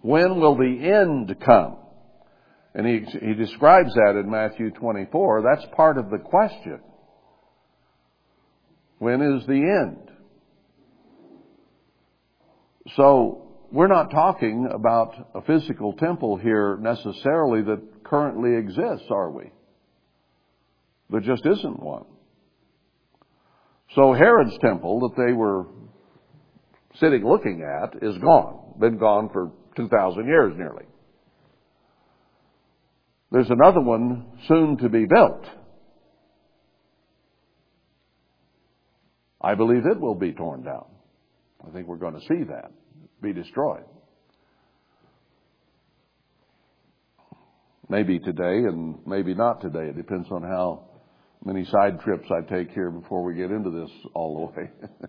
[0.00, 1.78] When will the end come?
[2.74, 5.42] And he, he describes that in Matthew 24.
[5.42, 6.80] That's part of the question.
[8.98, 10.10] When is the end?
[12.96, 19.50] So, we're not talking about a physical temple here necessarily that currently exists, are we?
[21.10, 22.04] There just isn't one.
[23.94, 25.66] So Herod's temple that they were
[27.00, 28.74] sitting looking at is gone.
[28.78, 30.84] Been gone for 2,000 years nearly.
[33.30, 35.44] There's another one soon to be built.
[39.40, 40.86] I believe it will be torn down.
[41.66, 42.70] I think we're going to see that
[43.22, 43.84] be destroyed.
[47.88, 49.88] Maybe today and maybe not today.
[49.88, 50.86] It depends on how
[51.44, 54.70] many side trips I take here before we get into this all the way.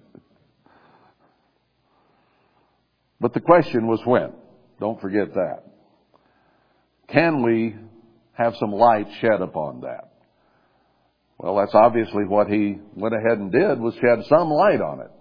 [3.20, 4.34] but the question was when.
[4.80, 5.64] Don't forget that.
[7.10, 7.76] Can we
[8.34, 10.12] have some light shed upon that?
[11.40, 15.12] Well, that's obviously what he went ahead and did was shed some light on it.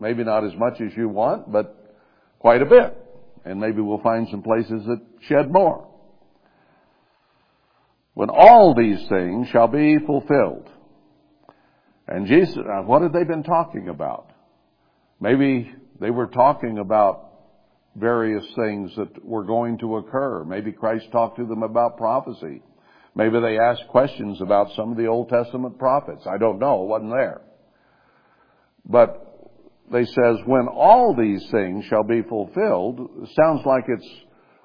[0.00, 1.81] Maybe not as much as you want, but
[2.42, 2.98] quite a bit.
[3.44, 5.88] And maybe we'll find some places that shed more.
[8.14, 10.68] When all these things shall be fulfilled.
[12.06, 14.30] And Jesus, uh, what had they been talking about?
[15.20, 17.30] Maybe they were talking about
[17.94, 20.44] various things that were going to occur.
[20.44, 22.62] Maybe Christ talked to them about prophecy.
[23.14, 26.26] Maybe they asked questions about some of the Old Testament prophets.
[26.26, 26.82] I don't know.
[26.82, 27.40] It wasn't there.
[28.84, 29.21] But
[29.90, 34.08] they says, when all these things shall be fulfilled, sounds like it's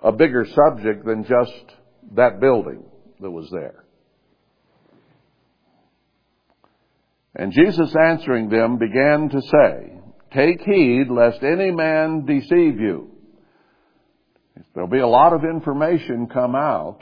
[0.04, 1.76] a bigger subject than just
[2.16, 2.84] that building
[3.20, 3.84] that was there.
[7.36, 9.94] And Jesus answering them began to say,
[10.34, 13.12] Take heed lest any man deceive you.
[14.74, 17.00] There'll be a lot of information come out,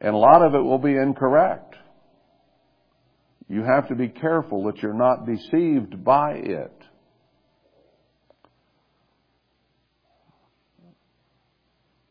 [0.00, 1.74] and a lot of it will be incorrect.
[3.48, 6.72] You have to be careful that you're not deceived by it.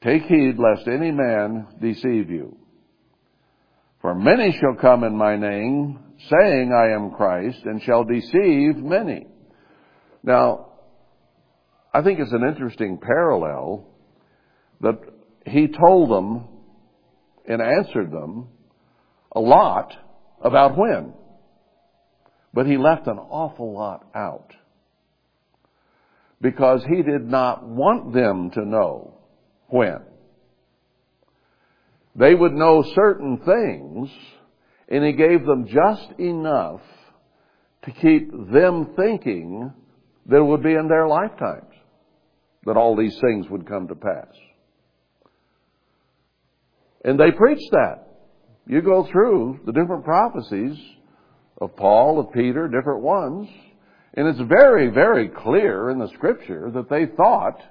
[0.07, 2.55] Take heed lest any man deceive you.
[3.99, 9.27] For many shall come in my name, saying, I am Christ, and shall deceive many.
[10.23, 10.67] Now,
[11.93, 13.85] I think it's an interesting parallel
[14.79, 14.97] that
[15.45, 16.47] he told them
[17.45, 18.47] and answered them
[19.33, 19.93] a lot
[20.41, 21.11] about when.
[22.53, 24.53] But he left an awful lot out.
[26.39, 29.16] Because he did not want them to know
[29.67, 29.99] when.
[32.15, 34.09] They would know certain things,
[34.89, 36.81] and he gave them just enough
[37.83, 39.71] to keep them thinking
[40.25, 41.73] that it would be in their lifetimes
[42.65, 44.33] that all these things would come to pass.
[47.05, 48.07] And they preached that.
[48.67, 50.77] You go through the different prophecies
[51.61, 53.47] of Paul, of Peter, different ones,
[54.15, 57.61] and it's very, very clear in the scripture that they thought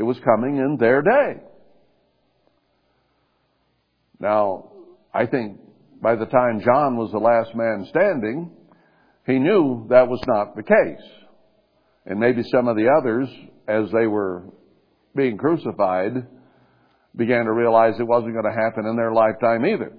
[0.00, 1.42] it was coming in their day.
[4.18, 4.72] Now,
[5.12, 5.60] I think
[6.00, 8.50] by the time John was the last man standing,
[9.26, 11.06] he knew that was not the case.
[12.06, 13.28] And maybe some of the others,
[13.68, 14.44] as they were
[15.14, 16.26] being crucified,
[17.14, 19.92] began to realize it wasn't going to happen in their lifetime either.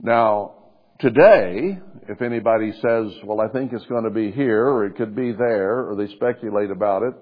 [0.00, 0.54] Now,
[1.00, 5.16] today, if anybody says, well, I think it's going to be here, or it could
[5.16, 7.14] be there, or they speculate about it,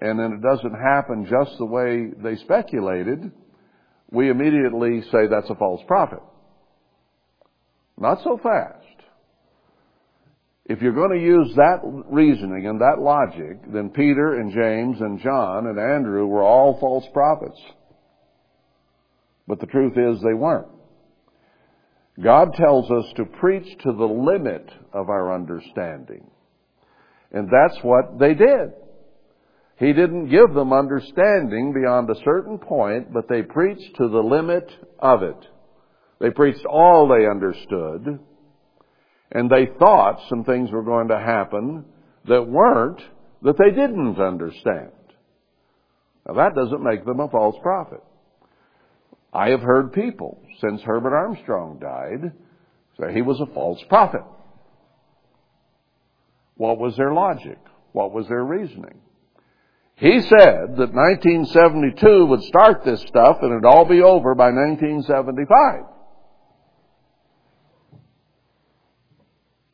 [0.00, 3.30] and then it doesn't happen just the way they speculated,
[4.10, 6.20] we immediately say that's a false prophet.
[7.98, 8.76] Not so fast.
[10.64, 15.20] If you're going to use that reasoning and that logic, then Peter and James and
[15.20, 17.60] John and Andrew were all false prophets.
[19.46, 20.68] But the truth is they weren't.
[22.22, 26.30] God tells us to preach to the limit of our understanding.
[27.32, 28.72] And that's what they did.
[29.78, 34.70] He didn't give them understanding beyond a certain point, but they preached to the limit
[34.98, 35.38] of it.
[36.20, 38.20] They preached all they understood,
[39.32, 41.86] and they thought some things were going to happen
[42.28, 43.00] that weren't,
[43.42, 44.90] that they didn't understand.
[46.26, 48.02] Now that doesn't make them a false prophet.
[49.32, 52.32] I have heard people, since Herbert Armstrong died,
[52.98, 54.24] say he was a false prophet.
[56.56, 57.58] What was their logic?
[57.92, 59.00] What was their reasoning?
[59.96, 65.84] He said that 1972 would start this stuff and it'd all be over by 1975.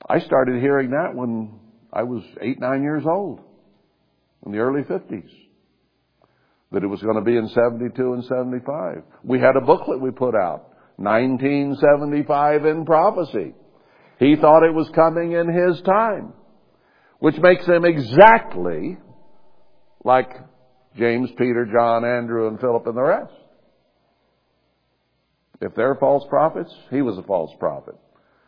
[0.08, 1.58] I started hearing that when
[1.92, 3.40] I was eight, nine years old,
[4.44, 5.30] in the early 50s,
[6.72, 9.02] that it was going to be in 72 and 75.
[9.24, 13.54] We had a booklet we put out, 1975 in prophecy.
[14.18, 16.32] He thought it was coming in his time,
[17.18, 18.96] which makes him exactly
[20.04, 20.30] like
[20.96, 23.32] James, Peter, John, Andrew, and Philip, and the rest.
[25.60, 27.96] If they're false prophets, he was a false prophet.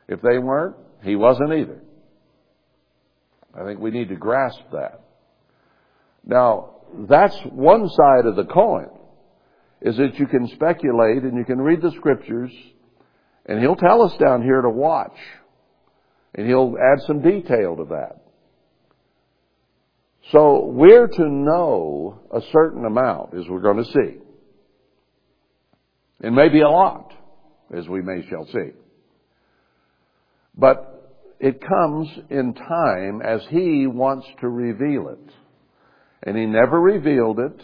[0.09, 1.83] If they weren't, he wasn't either.
[3.55, 5.01] I think we need to grasp that.
[6.25, 6.77] Now,
[7.09, 8.89] that's one side of the coin,
[9.81, 12.51] is that you can speculate and you can read the scriptures,
[13.47, 15.17] and he'll tell us down here to watch.
[16.35, 18.21] And he'll add some detail to that.
[20.31, 24.19] So we're to know a certain amount, as we're going to see.
[26.21, 27.15] And maybe a lot,
[27.75, 28.73] as we may shall see.
[30.55, 30.99] But
[31.41, 35.33] it comes in time as He wants to reveal it.
[36.25, 37.63] And He never revealed it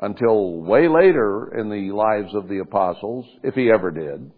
[0.00, 4.30] until way later in the lives of the apostles, if He ever did.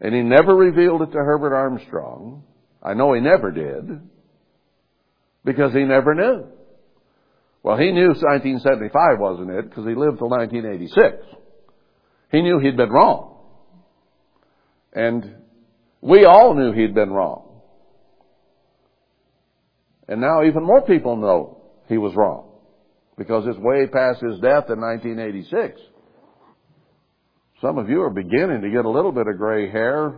[0.00, 2.44] And He never revealed it to Herbert Armstrong.
[2.82, 4.00] I know He never did
[5.44, 6.46] because he never knew.
[7.62, 11.16] Well, he knew 1975 wasn't it because he lived till 1986.
[12.30, 13.36] He knew he'd been wrong.
[14.92, 15.36] And
[16.00, 17.60] we all knew he'd been wrong.
[20.08, 22.53] And now even more people know he was wrong
[23.16, 25.80] because it's way past his death in 1986.
[27.60, 30.14] Some of you are beginning to get a little bit of gray hair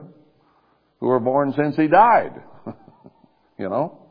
[1.00, 2.32] who were born since he died.
[3.58, 4.06] you know?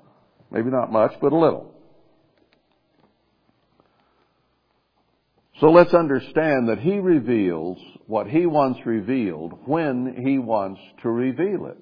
[0.51, 1.75] Maybe not much, but a little.
[5.61, 7.77] So let's understand that He reveals
[8.07, 11.77] what He wants revealed when He wants to reveal it.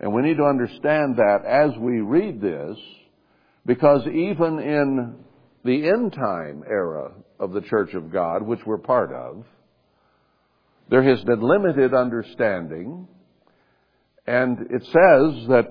[0.00, 2.78] And we need to understand that as we read this,
[3.66, 5.16] because even in
[5.64, 9.44] the end time era of the Church of God, which we're part of,
[10.88, 13.06] there has been limited understanding,
[14.26, 15.68] and it says that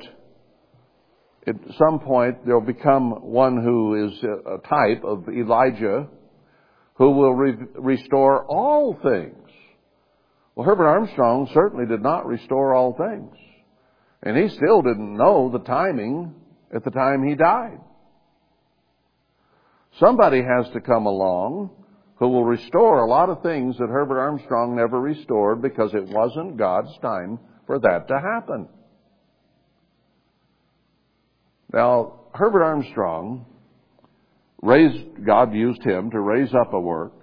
[1.47, 6.07] at some point there'll become one who is a type of Elijah
[6.95, 9.35] who will re- restore all things.
[10.55, 13.33] Well, Herbert Armstrong certainly did not restore all things.
[14.21, 16.35] And he still didn't know the timing
[16.73, 17.79] at the time he died.
[19.99, 21.71] Somebody has to come along
[22.15, 26.57] who will restore a lot of things that Herbert Armstrong never restored because it wasn't
[26.57, 28.67] God's time for that to happen.
[31.71, 33.45] Now, Herbert Armstrong
[34.61, 37.13] raised, God used him to raise up a work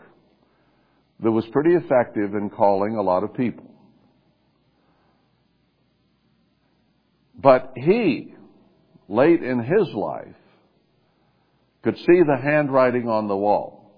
[1.21, 3.71] that was pretty effective in calling a lot of people.
[7.39, 8.35] But he,
[9.09, 10.35] late in his life,
[11.83, 13.93] could see the handwriting on the wall.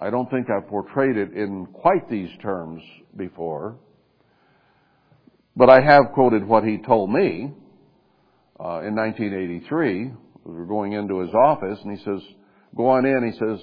[0.00, 2.82] I don't think I've portrayed it in quite these terms
[3.16, 3.76] before,
[5.56, 7.52] but I have quoted what he told me
[8.58, 10.12] uh, in 1983.
[10.44, 12.20] We were going into his office, and he says,
[12.76, 13.60] "Go on in." He says,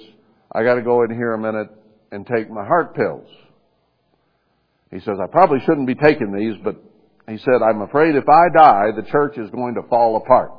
[0.52, 1.68] "I got to go in here a minute
[2.10, 3.28] and take my heart pills."
[4.90, 6.76] He says, "I probably shouldn't be taking these, but
[7.28, 10.52] he said, I'm afraid if I die, the church is going to fall apart."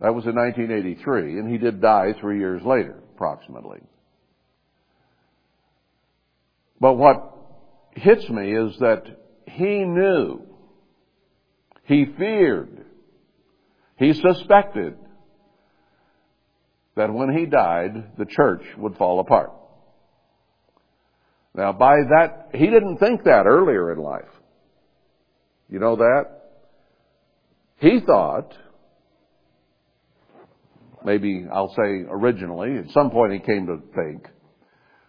[0.00, 3.80] That was in 1983, and he did die three years later, approximately.
[6.80, 7.36] But what
[7.94, 9.04] hits me is that
[9.46, 10.42] he knew
[11.84, 12.86] he feared.
[13.98, 14.96] He suspected
[16.96, 19.52] that when he died, the church would fall apart.
[21.54, 24.22] Now, by that, he didn't think that earlier in life.
[25.68, 26.24] You know that?
[27.78, 28.54] He thought,
[31.04, 34.26] maybe I'll say originally, at some point he came to think,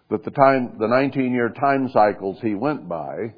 [0.10, 3.34] that the time, the 19 year time cycles he went by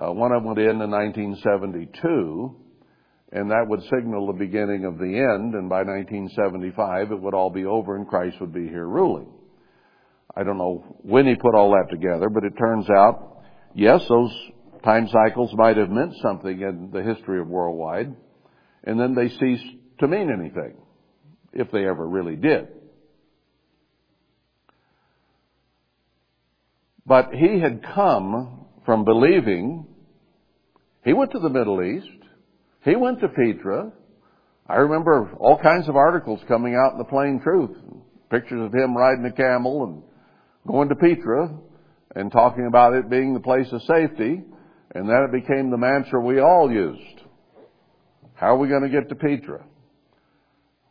[0.00, 2.56] uh, one of them went in in 1972,
[3.32, 7.50] and that would signal the beginning of the end, and by 1975 it would all
[7.50, 9.28] be over and Christ would be here ruling.
[10.34, 13.42] I don't know when he put all that together, but it turns out,
[13.74, 14.32] yes, those
[14.82, 18.14] time cycles might have meant something in the history of worldwide,
[18.84, 19.66] and then they ceased
[19.98, 20.76] to mean anything,
[21.52, 22.68] if they ever really did.
[27.06, 29.86] But he had come from believing
[31.04, 32.06] he went to the Middle East.
[32.84, 33.92] He went to Petra.
[34.68, 37.76] I remember all kinds of articles coming out in the Plain Truth,
[38.30, 40.02] pictures of him riding a camel and
[40.66, 41.50] going to Petra
[42.14, 44.42] and talking about it being the place of safety.
[44.94, 47.22] And then it became the mantra we all used.
[48.34, 49.64] How are we going to get to Petra?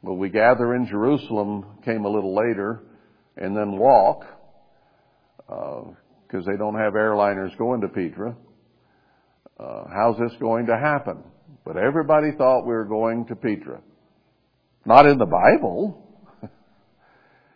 [0.02, 2.84] Well, we gather in Jerusalem came a little later
[3.36, 4.24] and then walk,
[5.46, 8.36] because uh, they don't have airliners going to Petra.
[9.60, 11.24] Uh, how's this going to happen?
[11.66, 13.82] But everybody thought we were going to Petra.
[14.86, 16.02] Not in the Bible.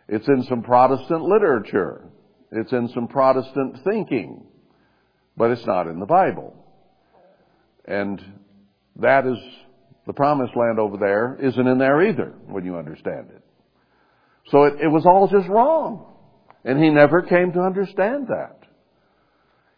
[0.08, 2.04] it's in some Protestant literature.
[2.52, 4.44] It's in some Protestant thinking.
[5.36, 6.54] But it's not in the Bible.
[7.86, 8.20] And
[8.96, 9.38] that is,
[10.06, 13.42] the promised land over there isn't in there either, when you understand it.
[14.50, 16.06] So it, it was all just wrong.
[16.64, 18.60] And he never came to understand that.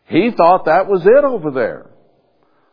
[0.07, 1.91] He thought that was it over there.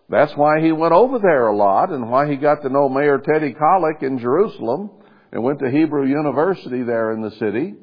[0.10, 3.20] That's why he went over there a lot and why he got to know Mayor
[3.20, 4.92] Teddy Kollek in Jerusalem
[5.32, 7.74] and went to Hebrew University there in the city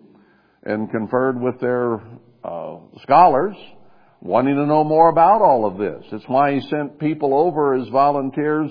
[0.62, 1.94] and conferred with their
[2.44, 3.56] uh, scholars
[4.20, 6.04] wanting to know more about all of this.
[6.12, 8.70] It's why he sent people over as volunteers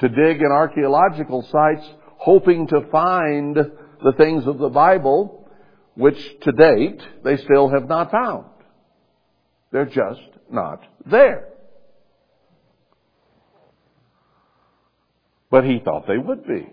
[0.00, 1.86] to dig in archaeological sites
[2.18, 5.48] hoping to find the things of the Bible
[5.94, 8.46] which to date they still have not found.
[9.72, 10.20] They're just
[10.50, 11.48] not there.
[15.50, 16.68] But he thought they would be.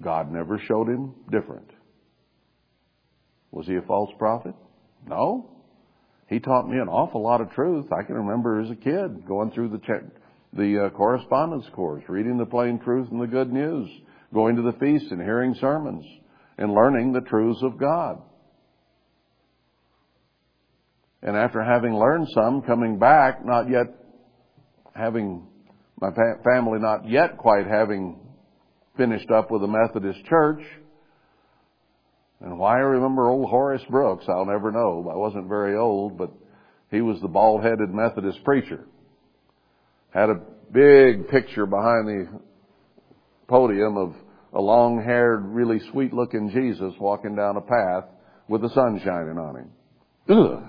[0.00, 1.70] God never showed him different.
[3.50, 4.54] Was he a false prophet?
[5.06, 5.50] No.
[6.28, 7.86] He taught me an awful lot of truth.
[7.92, 9.78] I can remember as a kid going through the
[10.56, 13.88] the uh, correspondence course, reading the plain truth and the good news,
[14.32, 16.04] going to the feast and hearing sermons,
[16.58, 18.20] and learning the truths of God.
[21.22, 23.86] And after having learned some, coming back, not yet
[24.94, 25.46] having
[26.00, 26.10] my
[26.44, 28.18] family not yet quite having
[28.96, 30.60] finished up with the Methodist Church.
[32.40, 35.10] And why I remember old Horace Brooks, I'll never know.
[35.12, 36.30] I wasn't very old, but
[36.90, 38.86] he was the bald-headed Methodist preacher.
[40.14, 40.40] Had a
[40.72, 42.40] big picture behind the
[43.48, 44.14] podium of
[44.52, 48.04] a long-haired, really sweet-looking Jesus walking down a path
[48.48, 49.70] with the sun shining on him.
[50.28, 50.62] Ugh.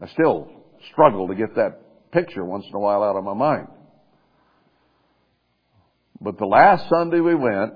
[0.00, 0.50] I still
[0.90, 3.68] struggle to get that picture once in a while out of my mind.
[6.20, 7.74] But the last Sunday we went,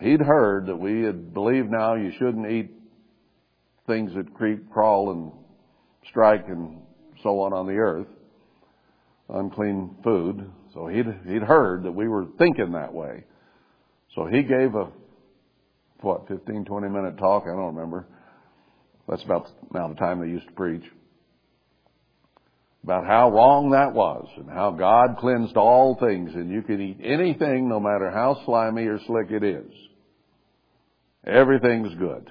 [0.00, 2.72] he'd heard that we had believed now you shouldn't eat
[3.86, 5.30] things that creep, crawl, and
[6.08, 6.80] strike and
[7.22, 8.08] so on on the earth,
[9.28, 10.50] unclean food.
[10.74, 13.24] So he'd, he'd heard that we were thinking that way.
[14.14, 14.88] So he gave a,
[16.00, 17.44] what, 15, 20 minute talk?
[17.44, 18.06] I don't remember.
[19.08, 20.84] That's about the amount of time they used to preach
[22.86, 26.98] about how wrong that was and how God cleansed all things and you can eat
[27.02, 29.72] anything no matter how slimy or slick it is.
[31.26, 32.30] Everything's good.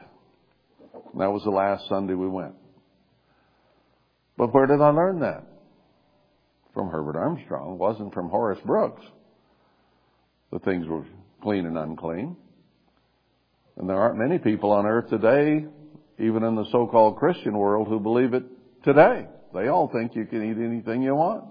[0.93, 2.53] And that was the last Sunday we went.
[4.37, 5.43] But where did I learn that?
[6.75, 7.79] From Herbert Armstrong.
[7.79, 9.01] Wasn't from Horace Brooks.
[10.51, 11.05] The things were
[11.41, 12.35] clean and unclean.
[13.77, 15.65] And there aren't many people on earth today,
[16.19, 18.43] even in the so-called Christian world, who believe it
[18.83, 19.25] today.
[19.53, 21.45] They all think you can eat anything you want.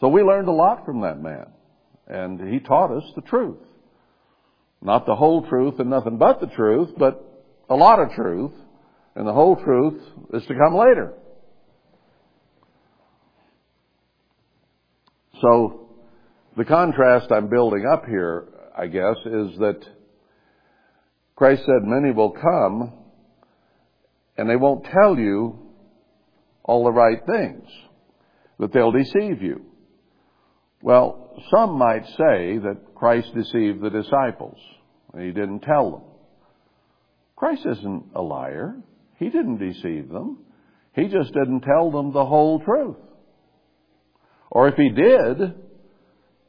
[0.00, 1.46] So we learned a lot from that man.
[2.06, 3.58] And he taught us the truth.
[4.80, 7.20] Not the whole truth and nothing but the truth, but
[7.68, 8.52] a lot of truth.
[9.16, 10.00] And the whole truth
[10.34, 11.14] is to come later.
[15.42, 15.88] So,
[16.56, 18.46] the contrast I'm building up here,
[18.78, 19.80] I guess, is that
[21.34, 22.92] Christ said many will come
[24.38, 25.58] and they won't tell you
[26.62, 27.68] all the right things,
[28.60, 29.62] that they'll deceive you.
[30.80, 34.58] Well, some might say that Christ deceived the disciples,
[35.12, 36.02] and he didn't tell them.
[37.34, 38.76] Christ isn't a liar.
[39.18, 40.38] He didn't deceive them.
[40.94, 42.96] He just didn't tell them the whole truth.
[44.54, 45.54] Or if he did,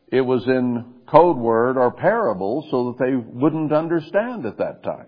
[0.10, 5.08] it was in code word or parable so that they wouldn't understand at that time.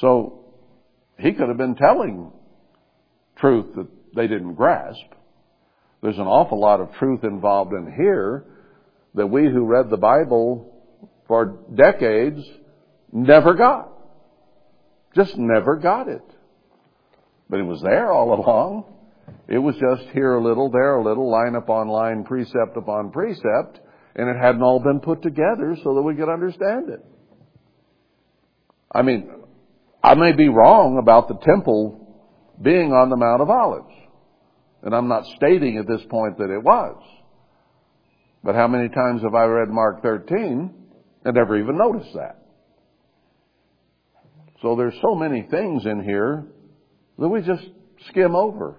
[0.00, 0.40] So
[1.20, 2.32] he could have been telling
[3.36, 3.86] truth that
[4.16, 5.06] they didn't grasp.
[6.02, 8.44] There's an awful lot of truth involved in here
[9.14, 10.82] that we who read the Bible
[11.28, 12.44] for decades
[13.12, 13.92] never got.
[15.14, 16.24] Just never got it.
[17.48, 18.93] But it was there all along.
[19.48, 23.80] It was just here a little, there a little, line upon line, precept upon precept,
[24.16, 27.04] and it hadn't all been put together so that we could understand it.
[28.94, 29.30] I mean,
[30.02, 32.00] I may be wrong about the temple
[32.62, 33.92] being on the Mount of Olives.
[34.82, 37.02] And I'm not stating at this point that it was.
[38.42, 40.70] But how many times have I read Mark 13
[41.24, 42.44] and never even noticed that?
[44.60, 46.44] So there's so many things in here
[47.18, 47.66] that we just
[48.08, 48.78] skim over,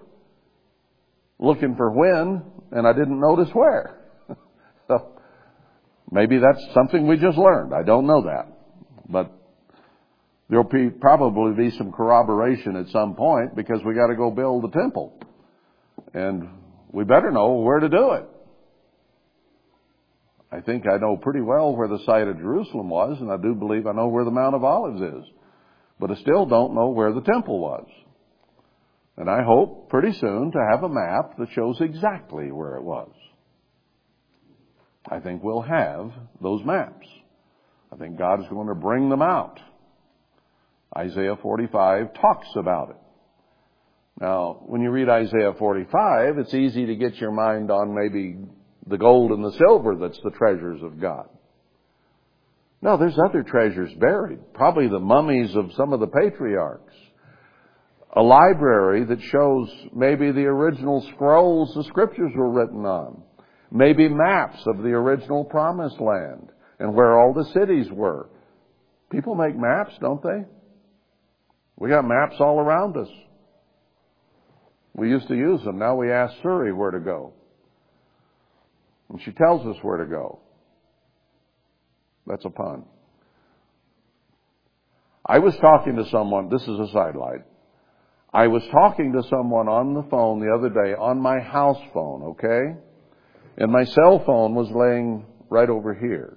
[1.38, 3.98] looking for when, and I didn't notice where.
[4.88, 5.12] so
[6.10, 7.74] maybe that's something we just learned.
[7.74, 8.46] I don't know that.
[9.08, 9.32] But
[10.48, 14.64] there'll be, probably be some corroboration at some point because we got to go build
[14.64, 15.18] the temple.
[16.14, 16.48] And
[16.92, 18.24] we better know where to do it.
[20.50, 23.54] I think I know pretty well where the site of Jerusalem was, and I do
[23.54, 25.30] believe I know where the Mount of Olives is.
[25.98, 27.86] But I still don't know where the temple was.
[29.16, 33.10] And I hope pretty soon to have a map that shows exactly where it was.
[35.08, 36.12] I think we'll have
[36.42, 37.06] those maps.
[37.92, 39.60] I think God is going to bring them out.
[40.96, 42.96] Isaiah 45 talks about it.
[44.20, 48.36] Now, when you read Isaiah 45, it's easy to get your mind on maybe
[48.86, 51.28] the gold and the silver that's the treasures of God.
[52.82, 54.54] No, there's other treasures buried.
[54.54, 56.94] Probably the mummies of some of the patriarchs.
[58.16, 63.22] A library that shows maybe the original scrolls the scriptures were written on.
[63.70, 66.48] Maybe maps of the original promised land
[66.78, 68.30] and where all the cities were.
[69.10, 70.44] People make maps, don't they?
[71.76, 73.08] We got maps all around us.
[74.94, 75.78] We used to use them.
[75.78, 77.34] Now we ask Siri where to go.
[79.10, 80.40] And she tells us where to go.
[82.26, 82.84] That's a pun.
[85.24, 87.42] I was talking to someone, this is a sidelight.
[88.32, 92.22] I was talking to someone on the phone the other day on my house phone,
[92.22, 92.78] okay?
[93.56, 96.36] And my cell phone was laying right over here.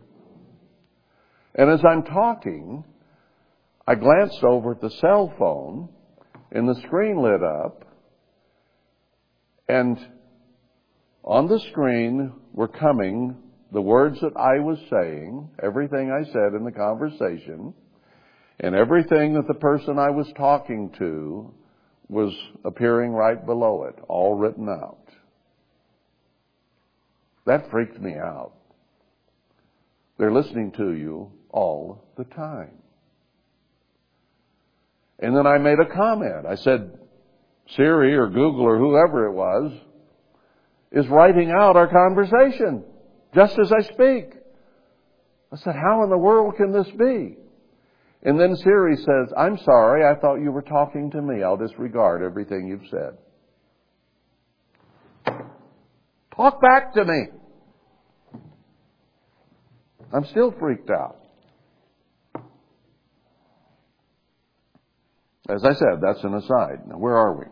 [1.56, 2.86] And as I'm talking,
[3.86, 5.90] I glanced over at the cell phone
[6.52, 7.86] and the screen lit up
[9.68, 9.98] and
[11.24, 13.36] on the screen were coming
[13.72, 17.74] the words that I was saying, everything I said in the conversation,
[18.60, 21.54] and everything that the person I was talking to
[22.10, 22.34] was
[22.66, 24.98] appearing right below it, all written out.
[27.46, 28.54] That freaked me out.
[30.18, 32.74] They're listening to you all the time.
[35.20, 36.46] And then I made a comment.
[36.48, 36.98] I said,
[37.76, 39.72] Siri or Google or whoever it was
[40.92, 42.84] is writing out our conversation
[43.36, 44.34] just as I speak.
[45.52, 47.38] I said, how in the world can this be?
[48.24, 51.42] And then Siri says, I'm sorry, I thought you were talking to me.
[51.42, 53.18] I'll disregard everything you've said.
[56.36, 57.28] Talk back to me.
[60.14, 61.18] I'm still freaked out.
[65.50, 66.88] As I said, that's an aside.
[66.88, 67.46] Now, where are we?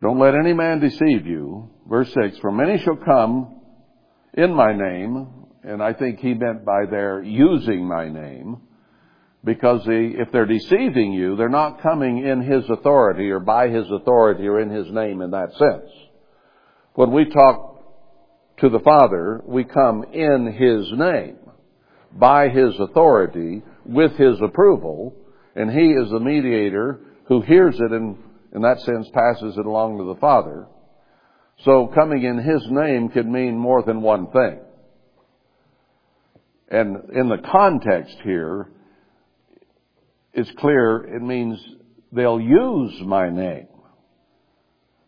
[0.00, 1.70] Don't let any man deceive you.
[1.88, 3.60] Verse 6, for many shall come
[4.34, 8.58] in my name, and I think he meant by their using my name,
[9.44, 14.46] because if they're deceiving you, they're not coming in his authority or by his authority
[14.46, 15.90] or in his name in that sense.
[16.94, 17.82] When we talk
[18.58, 21.38] to the Father, we come in his name,
[22.12, 25.14] by his authority, with his approval,
[25.56, 28.16] and he is the mediator who hears it and
[28.54, 30.66] in that sense, passes it along to the Father.
[31.64, 34.60] So coming in His name could mean more than one thing.
[36.72, 38.66] And in the context here,
[40.32, 41.62] it's clear it means
[42.10, 43.68] they'll use my name.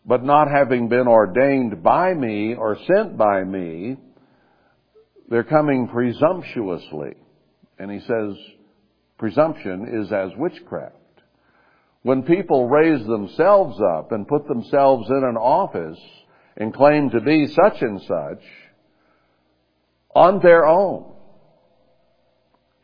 [0.04, 3.96] But not having been ordained by me or sent by me,
[5.30, 7.14] they're coming presumptuously.
[7.78, 8.36] And he says,
[9.16, 10.96] presumption is as witchcraft.
[12.02, 15.98] When people raise themselves up and put themselves in an office
[16.58, 18.42] and claim to be such and such
[20.14, 21.13] on their own,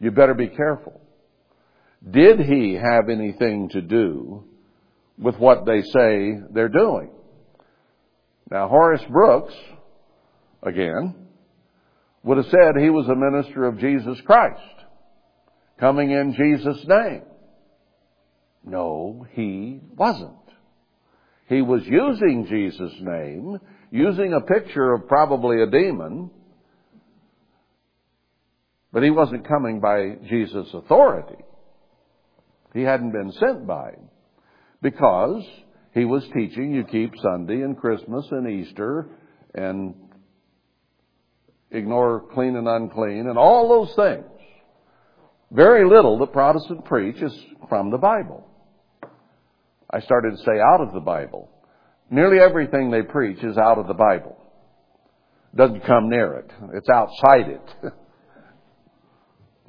[0.00, 1.00] you better be careful.
[2.08, 4.44] Did he have anything to do
[5.18, 7.10] with what they say they're doing?
[8.50, 9.54] Now, Horace Brooks,
[10.62, 11.14] again,
[12.22, 14.60] would have said he was a minister of Jesus Christ,
[15.78, 17.22] coming in Jesus' name.
[18.64, 20.34] No, he wasn't.
[21.48, 23.58] He was using Jesus' name,
[23.90, 26.30] using a picture of probably a demon,
[28.92, 31.42] but he wasn't coming by Jesus' authority.
[32.74, 34.08] He hadn't been sent by him
[34.82, 35.44] because
[35.92, 39.08] he was teaching you keep Sunday and Christmas and Easter
[39.54, 39.94] and
[41.70, 44.24] ignore clean and unclean and all those things.
[45.50, 47.36] Very little that Protestant preach is
[47.68, 48.46] from the Bible.
[49.92, 51.50] I started to say out of the Bible.
[52.08, 54.36] Nearly everything they preach is out of the Bible.
[55.54, 56.50] Doesn't come near it.
[56.74, 57.92] It's outside it.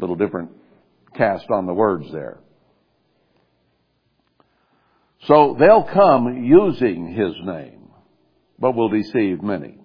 [0.01, 0.49] Little different
[1.15, 2.39] cast on the words there.
[5.27, 7.91] So they'll come using his name,
[8.57, 9.77] but will deceive many.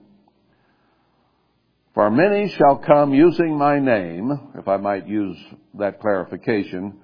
[1.93, 5.37] For many shall come using my name, if I might use
[5.75, 6.95] that clarification,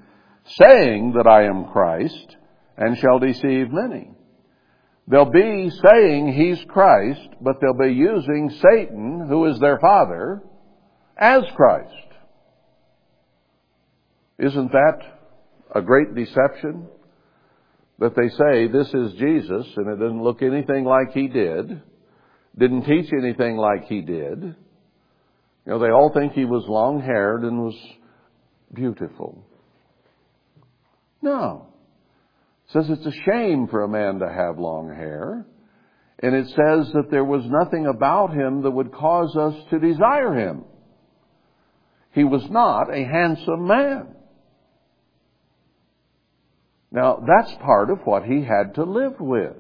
[0.47, 2.37] saying that I am Christ,
[2.79, 4.11] and shall deceive many.
[5.07, 10.43] They'll be saying he's Christ, but they'll be using Satan, who is their father,
[11.19, 12.12] as Christ.
[14.43, 14.99] Isn't that
[15.73, 16.89] a great deception?
[18.01, 21.81] That they say this is Jesus and it doesn't look anything like he did,
[22.59, 24.43] didn't teach anything like he did.
[24.43, 27.77] You know, they all think he was long haired and was
[28.75, 29.45] beautiful.
[31.23, 31.69] No.
[32.67, 35.47] It says it's a shame for a man to have long hair.
[36.19, 40.35] And it says that there was nothing about him that would cause us to desire
[40.35, 40.65] him.
[42.11, 44.17] He was not a handsome man.
[46.93, 49.57] Now, that's part of what he had to live with.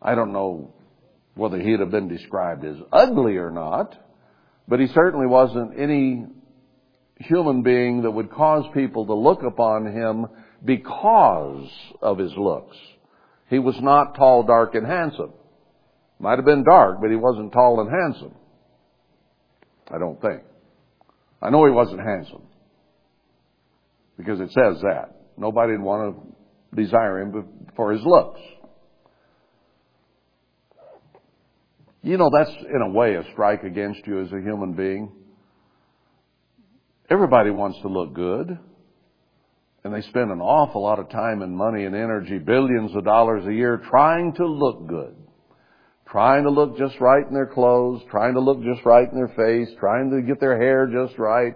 [0.00, 0.72] I don't know
[1.34, 3.96] whether he'd have been described as ugly or not,
[4.68, 6.24] but he certainly wasn't any
[7.18, 10.26] human being that would cause people to look upon him
[10.64, 11.68] because
[12.00, 12.76] of his looks.
[13.50, 15.32] He was not tall, dark, and handsome.
[16.20, 18.34] Might have been dark, but he wasn't tall and handsome.
[19.90, 20.42] I don't think.
[21.42, 22.42] I know he wasn't handsome.
[24.16, 25.15] Because it says that.
[25.36, 28.40] Nobody would want to desire him for his looks.
[32.02, 35.10] You know, that's in a way a strike against you as a human being.
[37.10, 38.58] Everybody wants to look good.
[39.84, 43.46] And they spend an awful lot of time and money and energy, billions of dollars
[43.46, 45.14] a year, trying to look good.
[46.08, 49.34] Trying to look just right in their clothes, trying to look just right in their
[49.36, 51.54] face, trying to get their hair just right.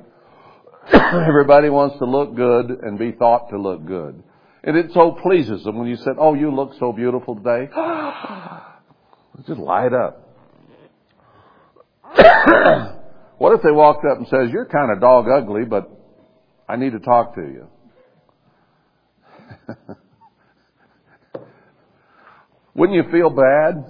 [0.93, 4.23] Everybody wants to look good and be thought to look good.
[4.63, 7.69] And it so pleases them when you said, oh, you look so beautiful today.
[9.47, 10.27] just light up.
[13.39, 15.91] what if they walked up and says, you're kind of dog ugly, but
[16.69, 17.69] I need to talk to you.
[22.75, 23.85] Wouldn't you feel bad?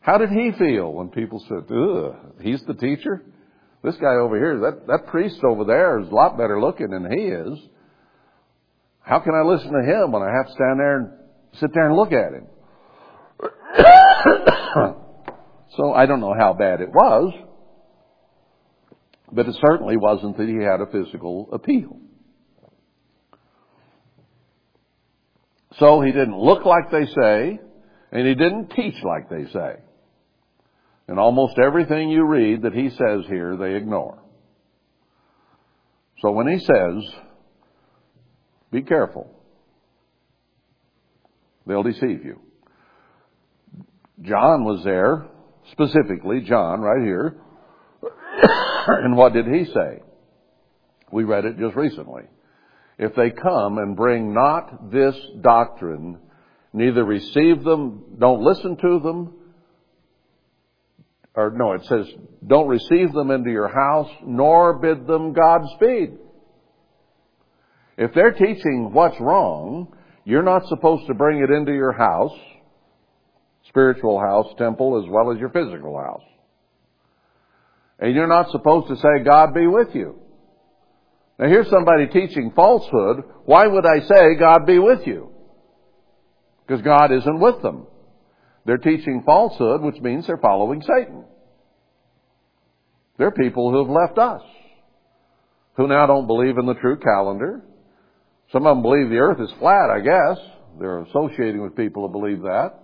[0.00, 3.22] How did he feel when people said, ugh, he's the teacher?
[3.82, 7.10] This guy over here, that, that priest over there is a lot better looking than
[7.10, 7.58] he is.
[9.00, 11.10] How can I listen to him when I have to stand there and
[11.58, 12.46] sit there and look at him?
[15.76, 17.34] so I don't know how bad it was,
[19.32, 21.98] but it certainly wasn't that he had a physical appeal.
[25.80, 27.58] So he didn't look like they say,
[28.12, 29.76] and he didn't teach like they say.
[31.08, 34.18] And almost everything you read that he says here, they ignore.
[36.20, 37.14] So when he says,
[38.70, 39.28] be careful,
[41.66, 42.40] they'll deceive you.
[44.22, 45.26] John was there,
[45.72, 47.36] specifically, John, right here.
[48.86, 50.00] and what did he say?
[51.10, 52.22] We read it just recently
[53.02, 56.18] if they come and bring not this doctrine,
[56.72, 59.34] neither receive them, don't listen to them,
[61.34, 62.06] or no, it says,
[62.46, 66.18] don't receive them into your house, nor bid them Godspeed.
[67.96, 72.32] If they're teaching what's wrong, you're not supposed to bring it into your house,
[73.68, 76.22] spiritual house, temple, as well as your physical house.
[77.98, 80.18] And you're not supposed to say, God be with you.
[81.38, 83.24] Now here's somebody teaching falsehood.
[83.44, 85.30] Why would I say God be with you?
[86.66, 87.86] Because God isn't with them.
[88.64, 91.24] They're teaching falsehood, which means they're following Satan.
[93.18, 94.42] They're people who have left us,
[95.76, 97.62] who now don't believe in the true calendar.
[98.52, 100.38] Some of them believe the earth is flat, I guess.
[100.78, 102.78] They're associating with people who believe that.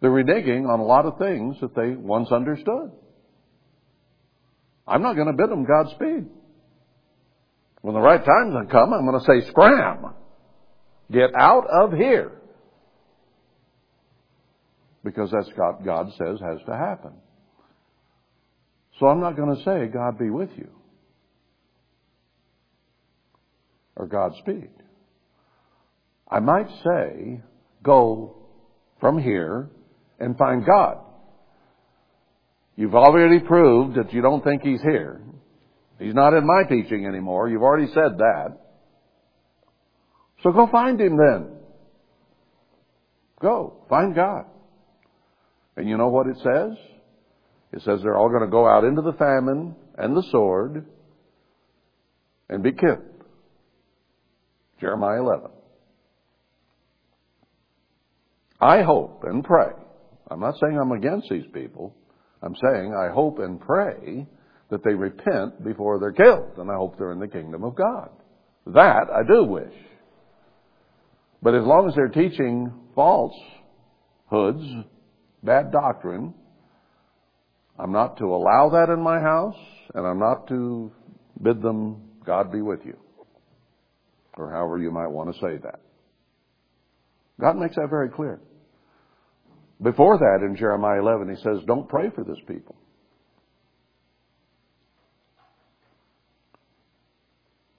[0.00, 2.90] They're reneging on a lot of things that they once understood.
[4.86, 6.26] I'm not going to bid them Godspeed.
[7.80, 10.14] When the right time's come, I'm going to say, scram!
[11.10, 12.32] Get out of here!
[15.04, 17.12] Because that's what God says has to happen.
[18.98, 20.68] So I'm not going to say, God be with you.
[23.96, 24.70] Or Godspeed.
[26.30, 27.42] I might say,
[27.82, 28.36] go
[29.00, 29.68] from here
[30.18, 30.98] and find God.
[32.76, 35.20] You've already proved that you don't think he's here.
[35.98, 37.48] He's not in my teaching anymore.
[37.48, 38.58] You've already said that.
[40.44, 41.48] So go find him then.
[43.40, 43.78] Go.
[43.88, 44.44] Find God.
[45.76, 46.76] And you know what it says?
[47.72, 50.86] It says they're all going to go out into the famine and the sword.
[52.50, 53.02] and be killed.
[54.80, 55.50] Jeremiah 11.
[58.60, 59.72] I hope and pray.
[60.30, 61.96] I'm not saying I'm against these people.
[62.42, 64.26] I'm saying I hope and pray
[64.70, 68.10] that they repent before they're killed, and I hope they're in the kingdom of God.
[68.66, 69.72] That I do wish.
[71.44, 74.64] But as long as they're teaching falsehoods,
[75.42, 76.32] bad doctrine,
[77.78, 79.58] I'm not to allow that in my house,
[79.94, 80.90] and I'm not to
[81.42, 82.96] bid them, God be with you.
[84.38, 85.80] Or however you might want to say that.
[87.38, 88.40] God makes that very clear.
[89.82, 92.74] Before that, in Jeremiah 11, he says, Don't pray for this people.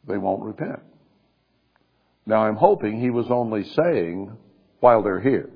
[0.08, 0.84] They won't repent.
[2.26, 4.36] Now, I'm hoping he was only saying
[4.80, 5.50] while they're here.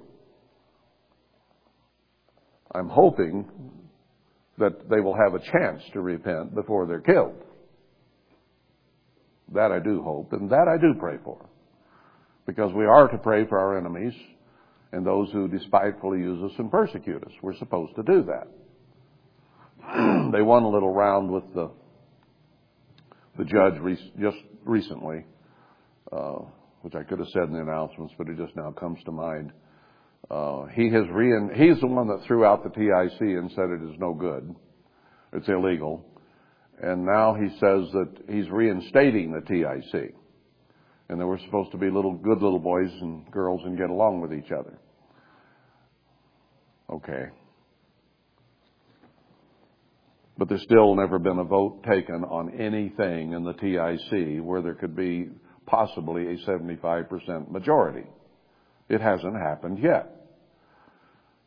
[2.73, 3.49] I'm hoping
[4.59, 7.41] that they will have a chance to repent before they're killed.
[9.53, 11.43] That I do hope, and that I do pray for.
[12.45, 14.13] Because we are to pray for our enemies
[14.91, 17.31] and those who despitefully use us and persecute us.
[17.41, 18.47] We're supposed to do that.
[20.31, 21.71] they won a little round with the
[23.37, 25.25] the judge re- just recently,
[26.11, 26.39] uh,
[26.81, 29.51] which I could have said in the announcements, but it just now comes to mind.
[30.29, 33.83] Uh, he has re- he's the one that threw out the TIC and said it
[33.89, 34.55] is no good.
[35.33, 36.05] It's illegal.
[36.81, 40.15] And now he says that he's reinstating the TIC.
[41.09, 44.21] And they were supposed to be little, good little boys and girls and get along
[44.21, 44.79] with each other.
[46.89, 47.25] Okay.
[50.37, 54.75] But there's still never been a vote taken on anything in the TIC where there
[54.75, 55.29] could be
[55.69, 58.07] possibly a 75% majority.
[58.89, 60.15] It hasn't happened yet.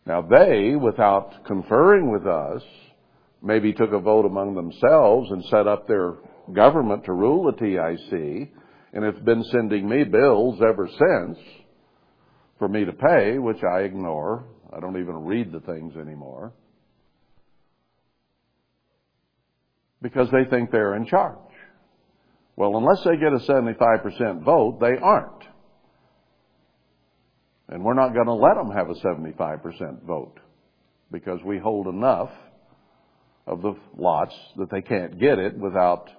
[0.06, 2.62] Now they, without conferring with us,
[3.42, 6.14] maybe took a vote among themselves and set up their
[6.52, 8.52] government to rule the TIC,
[8.92, 11.38] and have been sending me bills ever since
[12.58, 14.44] for me to pay, which I ignore.
[14.74, 16.52] I don't even read the things anymore.
[20.00, 21.38] Because they think they're in charge.
[22.56, 25.44] Well, unless they get a 75% vote, they aren't.
[27.68, 30.38] And we're not going to let them have a 75% vote
[31.10, 32.30] because we hold enough
[33.46, 36.10] of the lots that they can't get it without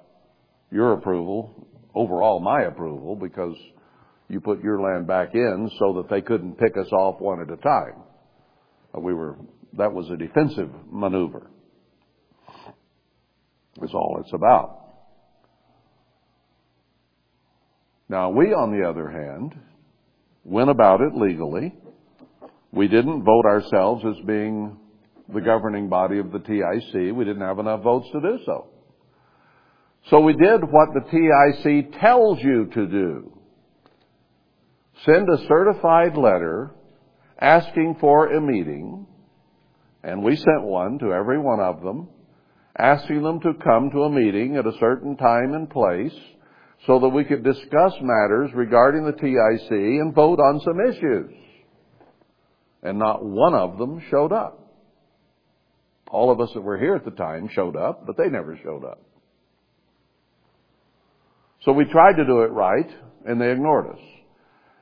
[0.72, 3.56] your approval, overall my approval, because
[4.28, 7.52] you put your land back in so that they couldn't pick us off one at
[7.52, 8.02] a time.
[8.96, 9.38] Uh, we were,
[9.78, 11.50] that was a defensive maneuver.
[13.82, 14.83] Is all it's about.
[18.10, 19.56] Now we, on the other hand,
[20.44, 21.74] went about it legally.
[22.72, 24.78] We didn't vote ourselves as being
[25.34, 27.16] the governing body of the TIC.
[27.16, 28.68] We didn't have enough votes to do so.
[30.10, 33.38] So we did what the TIC tells you to do.
[35.06, 36.72] Send a certified letter
[37.40, 39.08] asking for a meeting,
[40.04, 42.10] and we sent one to every one of them,
[42.78, 46.14] asking them to come to a meeting at a certain time and place
[46.86, 51.32] so that we could discuss matters regarding the TIC and vote on some issues.
[52.82, 54.60] And not one of them showed up.
[56.10, 58.84] All of us that were here at the time showed up, but they never showed
[58.84, 59.02] up.
[61.64, 62.90] So we tried to do it right,
[63.26, 64.02] and they ignored us.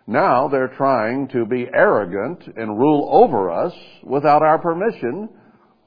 [0.08, 3.74] Now they're trying to be arrogant and rule over us
[4.04, 5.30] without our permission,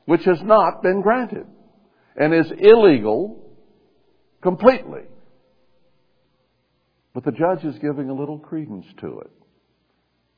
[0.05, 1.47] which has not been granted
[2.17, 3.43] and is illegal
[4.41, 5.03] completely.
[7.15, 9.31] But the judge is giving a little credence to it.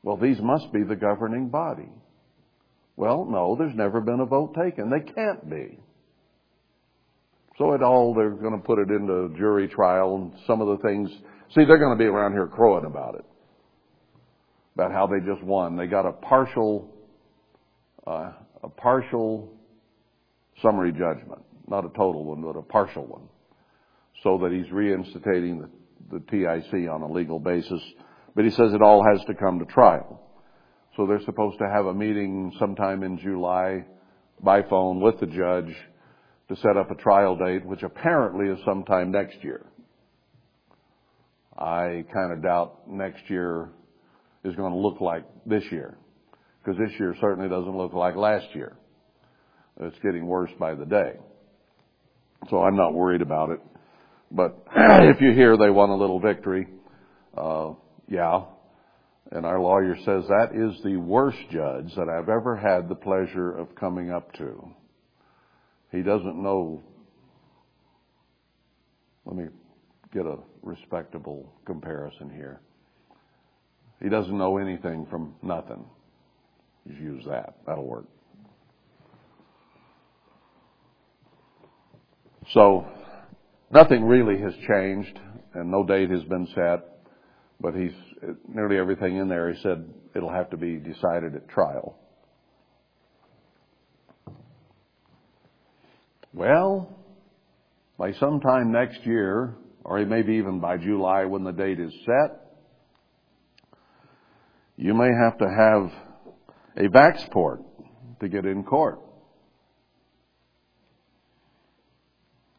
[0.03, 1.89] Well, these must be the governing body.
[2.95, 4.89] Well, no, there's never been a vote taken.
[4.89, 5.79] They can't be.
[7.57, 10.87] So at all, they're going to put it into jury trial and some of the
[10.87, 11.09] things.
[11.55, 13.25] See, they're going to be around here crowing about it.
[14.75, 15.75] About how they just won.
[15.75, 16.93] They got a partial,
[18.05, 18.31] uh,
[18.63, 19.51] a partial
[20.61, 23.27] summary judgment not a total one, but a partial one,
[24.23, 25.69] so that he's reinstating the,
[26.11, 27.81] the TIC on a legal basis.
[28.35, 30.21] But he says it all has to come to trial.
[30.95, 33.85] So they're supposed to have a meeting sometime in July
[34.41, 35.75] by phone with the judge
[36.49, 39.65] to set up a trial date, which apparently is sometime next year.
[41.57, 43.69] I kind of doubt next year
[44.43, 45.97] is going to look like this year,
[46.63, 48.77] because this year certainly doesn't look like last year.
[49.79, 51.13] It's getting worse by the day.
[52.49, 53.59] So I'm not worried about it.
[54.31, 56.67] But if you hear they won a little victory,
[57.37, 57.73] uh,
[58.07, 58.43] yeah.
[59.31, 63.51] And our lawyer says that is the worst judge that I've ever had the pleasure
[63.51, 64.69] of coming up to.
[65.91, 66.81] He doesn't know.
[69.25, 69.45] Let me
[70.13, 72.61] get a respectable comparison here.
[74.01, 75.83] He doesn't know anything from nothing.
[76.87, 77.55] Just use that.
[77.65, 78.05] That'll work.
[82.53, 82.87] So,
[83.71, 85.19] nothing really has changed,
[85.53, 86.79] and no date has been set,
[87.59, 87.91] but he's,
[88.47, 91.97] nearly everything in there, he said it'll have to be decided at trial.
[96.33, 96.95] Well,
[97.97, 102.41] by sometime next year, or maybe even by July when the date is set,
[104.75, 105.91] you may have to have
[106.77, 107.63] a vaxport
[108.19, 108.99] to get in court.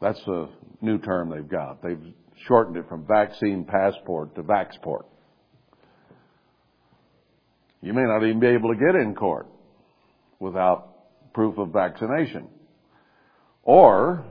[0.01, 0.47] That's a
[0.81, 1.81] new term they've got.
[1.81, 2.13] They've
[2.47, 5.05] shortened it from vaccine passport to vaxport.
[7.81, 9.47] You may not even be able to get in court
[10.39, 12.47] without proof of vaccination.
[13.63, 14.25] Or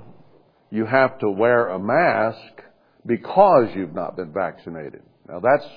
[0.71, 2.63] you have to wear a mask
[3.07, 5.03] because you've not been vaccinated.
[5.29, 5.69] Now that's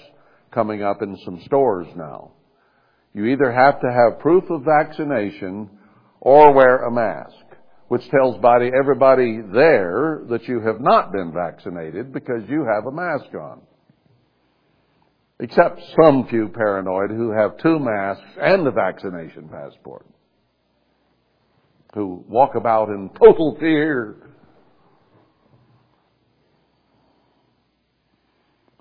[0.51, 2.31] coming up in some stores now.
[3.13, 5.69] You either have to have proof of vaccination
[6.19, 7.35] or wear a mask,
[7.91, 12.91] which tells body, everybody there that you have not been vaccinated because you have a
[12.91, 13.59] mask on.
[15.41, 20.05] Except some few paranoid who have two masks and a vaccination passport.
[21.93, 24.15] Who walk about in total fear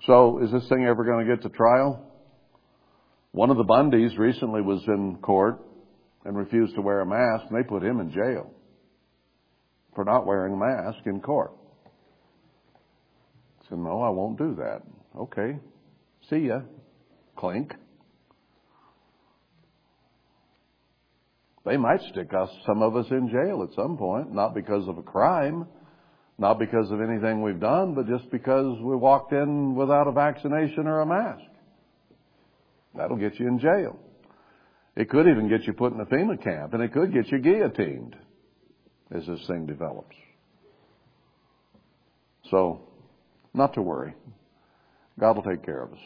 [0.05, 2.01] So is this thing ever going to get to trial?
[3.33, 5.59] One of the Bundys recently was in court
[6.23, 8.51] and refused to wear a mask, and they put him in jail
[9.95, 11.51] for not wearing a mask in court.
[13.61, 14.81] I said, no, I won't do that.
[15.17, 15.57] Okay.
[16.29, 16.61] See ya.
[17.35, 17.73] Clink.
[21.65, 24.97] They might stick us, some of us in jail at some point, not because of
[24.97, 25.67] a crime,
[26.39, 30.87] not because of anything we've done, but just because we walked in without a vaccination
[30.87, 31.43] or a mask.
[32.95, 33.99] That'll get you in jail.
[34.95, 37.37] It could even get you put in a FEMA camp, and it could get you
[37.37, 38.15] guillotined
[39.15, 40.15] as this thing develops.
[42.49, 42.81] So,
[43.53, 44.13] not to worry.
[45.19, 45.99] God will take care of us.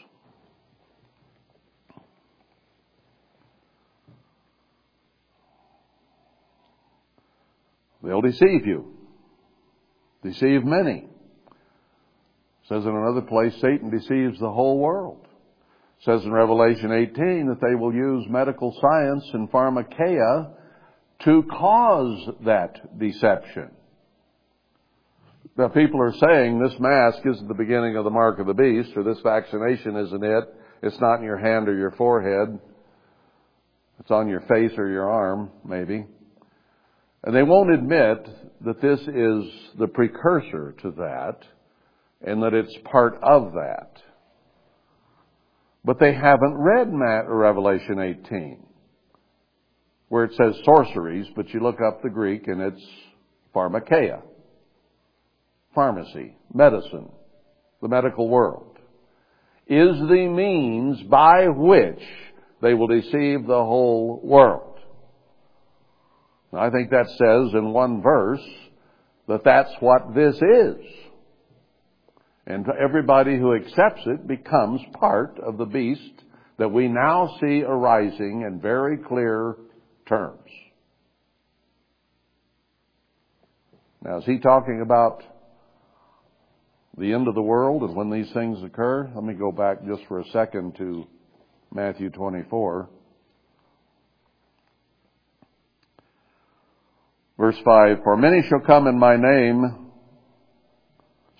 [8.02, 8.96] They'll deceive you
[10.26, 11.04] deceive many.
[11.04, 15.26] It says in another place, Satan deceives the whole world.
[16.00, 20.52] It says in Revelation 18 that they will use medical science and pharmakeia
[21.24, 23.70] to cause that deception.
[25.56, 28.90] Now people are saying this mask isn't the beginning of the mark of the beast,
[28.96, 30.44] or this vaccination isn't it.
[30.82, 32.58] It's not in your hand or your forehead.
[34.00, 36.04] It's on your face or your arm, maybe.
[37.24, 38.28] And they won't admit
[38.66, 41.38] that this is the precursor to that
[42.20, 44.02] and that it's part of that.
[45.84, 46.88] But they haven't read
[47.26, 48.65] Revelation 18
[50.08, 52.86] where it says sorceries, but you look up the Greek and it's
[53.54, 54.22] pharmakeia.
[55.74, 57.10] Pharmacy, medicine,
[57.82, 58.78] the medical world,
[59.66, 62.00] is the means by which
[62.62, 64.78] they will deceive the whole world.
[66.52, 68.44] I think that says in one verse
[69.28, 70.76] that that's what this is.
[72.46, 76.22] And everybody who accepts it becomes part of the beast
[76.58, 79.56] that we now see arising in very clear
[80.06, 80.48] terms.
[84.02, 85.22] Now, is he talking about
[86.96, 89.10] the end of the world and when these things occur?
[89.14, 91.06] Let me go back just for a second to
[91.74, 92.88] Matthew 24.
[97.38, 99.90] Verse 5, For many shall come in my name,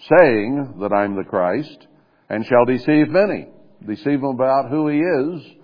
[0.08, 1.86] saying that I'm the Christ,
[2.28, 3.48] and shall deceive many.
[3.86, 5.55] Deceive them about who he is,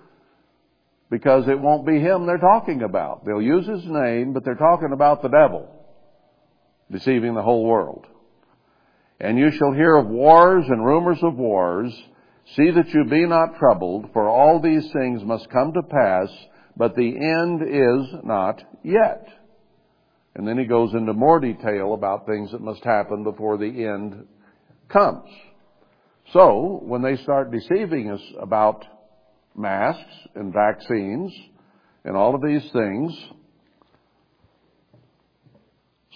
[1.13, 3.27] because it won't be him they're talking about.
[3.27, 5.69] They'll use his name, but they're talking about the devil,
[6.91, 8.07] deceiving the whole world.
[9.21, 11.93] And you shall hear of wars and rumors of wars.
[12.57, 16.31] See that you be not troubled, for all these things must come to pass,
[16.79, 19.29] but the end is not yet.
[20.35, 24.27] And then he goes into more detail about things that must happen before the end
[24.89, 25.29] comes.
[26.33, 28.87] So, when they start deceiving us about
[29.57, 31.33] masks and vaccines
[32.05, 33.13] and all of these things,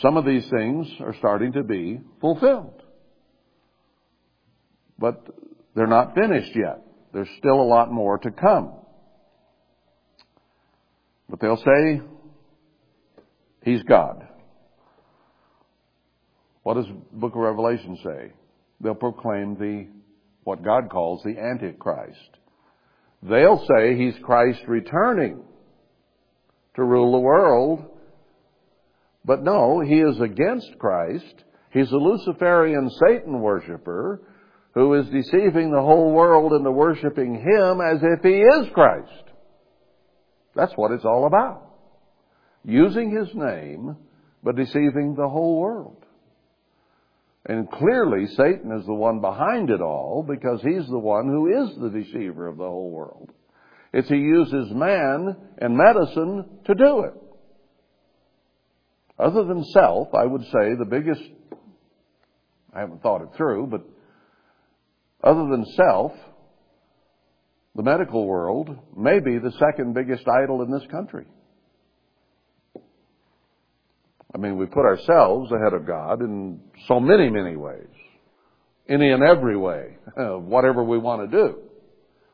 [0.01, 2.83] some of these things are starting to be fulfilled.
[4.99, 5.27] But
[5.75, 6.83] they're not finished yet.
[7.13, 8.73] There's still a lot more to come.
[11.29, 12.01] But they'll say,
[13.63, 14.27] He's God.
[16.63, 18.33] What does book of Revelation say?
[18.81, 19.87] they'll proclaim the,
[20.45, 22.39] what God calls the Antichrist.
[23.23, 25.43] They'll say he's Christ returning
[26.75, 27.85] to rule the world.
[29.25, 31.45] But no, he is against Christ.
[31.73, 34.21] He's a Luciferian Satan worshiper
[34.75, 39.25] who is deceiving the whole world into worshiping him as if he is Christ.
[40.55, 41.63] That's what it's all about.
[42.65, 43.97] Using his name,
[44.43, 46.06] but deceiving the whole world.
[47.49, 51.77] And clearly Satan is the one behind it all because he's the one who is
[51.77, 53.31] the deceiver of the whole world.
[53.93, 57.15] It's he uses man and medicine to do it.
[59.19, 61.23] Other than self, I would say the biggest,
[62.75, 63.83] I haven't thought it through, but
[65.23, 66.13] other than self,
[67.77, 71.27] the medical world may be the second biggest idol in this country.
[74.35, 77.87] I mean, we put ourselves ahead of God in so many, many ways.
[78.89, 81.59] Any and every way, whatever we want to do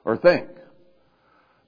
[0.05, 0.49] or think.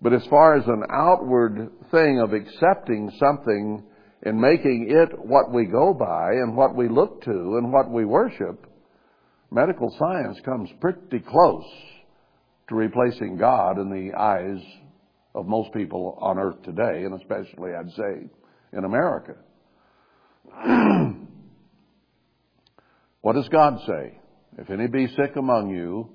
[0.02, 3.82] But as far as an outward thing of accepting something
[4.22, 8.04] and making it what we go by and what we look to and what we
[8.04, 8.66] worship,
[9.50, 11.64] medical science comes pretty close
[12.68, 14.62] to replacing God in the eyes
[15.34, 18.28] of most people on earth today, and especially, I'd say,
[18.72, 19.34] in America.
[23.20, 24.18] what does God say?
[24.58, 26.10] If any be sick among you,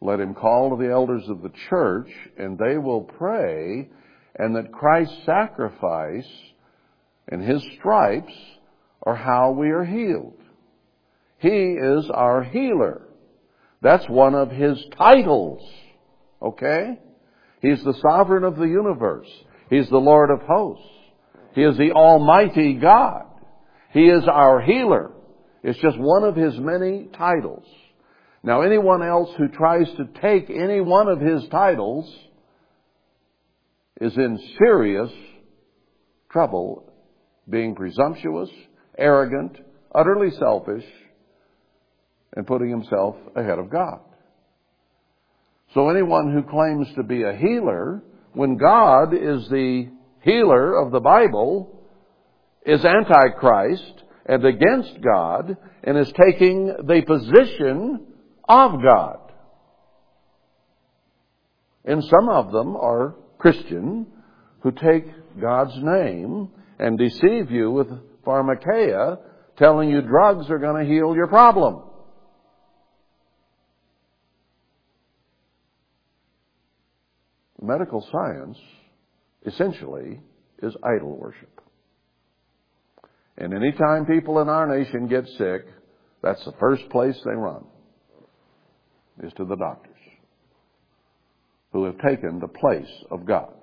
[0.00, 3.88] let him call to the elders of the church, and they will pray,
[4.36, 6.28] and that Christ's sacrifice
[7.28, 8.32] and his stripes
[9.02, 10.38] are how we are healed.
[11.38, 13.02] He is our healer.
[13.80, 15.62] That's one of his titles.
[16.40, 16.98] Okay?
[17.60, 19.28] He's the sovereign of the universe.
[19.70, 20.86] He's the Lord of hosts.
[21.54, 23.26] He is the Almighty God.
[23.92, 25.10] He is our healer.
[25.62, 27.66] It's just one of his many titles.
[28.42, 32.12] Now anyone else who tries to take any one of his titles
[34.00, 35.10] is in serious
[36.30, 36.90] trouble
[37.48, 38.48] being presumptuous,
[38.96, 39.58] arrogant,
[39.94, 40.84] utterly selfish,
[42.34, 44.00] and putting himself ahead of God.
[45.74, 49.88] So anyone who claims to be a healer, when God is the
[50.22, 51.81] healer of the Bible,
[52.64, 58.06] is Antichrist and against God and is taking the position
[58.48, 59.18] of God.
[61.84, 64.06] And some of them are Christian
[64.60, 65.06] who take
[65.40, 67.88] God's name and deceive you with
[68.24, 69.18] pharmakeia,
[69.56, 71.82] telling you drugs are going to heal your problem.
[77.60, 78.58] Medical science
[79.46, 80.20] essentially
[80.62, 81.60] is idol worship.
[83.38, 85.66] And anytime people in our nation get sick,
[86.22, 87.64] that's the first place they run,
[89.22, 89.96] is to the doctors,
[91.72, 93.54] who have taken the place of God.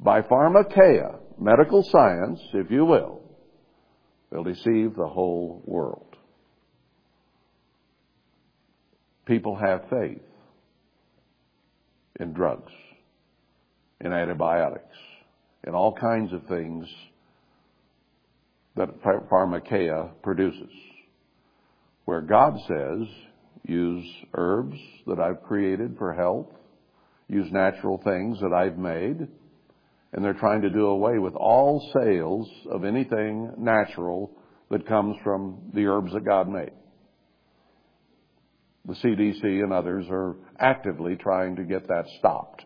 [0.00, 3.20] By pharmakeia, medical science, if you will,
[4.30, 6.16] they'll deceive the whole world.
[9.26, 10.22] People have faith
[12.18, 12.72] in drugs,
[14.00, 14.96] in antibiotics,
[15.66, 16.88] in all kinds of things
[18.76, 20.70] that pharmakeia produces.
[22.04, 23.06] Where God says,
[23.64, 24.04] use
[24.34, 26.48] herbs that I've created for health,
[27.28, 29.28] use natural things that I've made,
[30.12, 34.30] and they're trying to do away with all sales of anything natural
[34.70, 36.72] that comes from the herbs that God made.
[38.84, 42.64] The CDC and others are actively trying to get that stopped.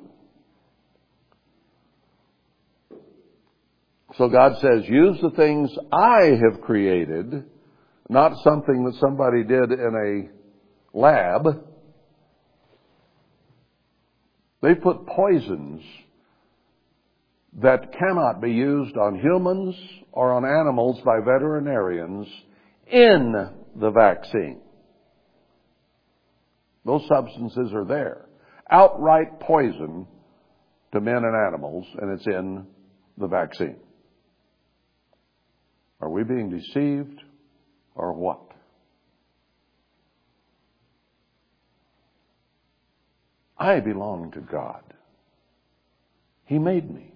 [4.18, 7.44] So God says, use the things I have created,
[8.09, 10.30] not something that somebody did in
[10.94, 11.44] a lab.
[14.62, 15.82] They put poisons
[17.60, 19.74] that cannot be used on humans
[20.12, 22.26] or on animals by veterinarians
[22.86, 24.60] in the vaccine.
[26.86, 28.26] Those substances are there.
[28.70, 30.06] Outright poison
[30.93, 32.66] to men and animals, and it's in
[33.18, 33.76] the vaccine.
[36.01, 37.20] Are we being deceived
[37.94, 38.40] or what?
[43.59, 44.82] I belong to God.
[46.44, 47.12] He made me.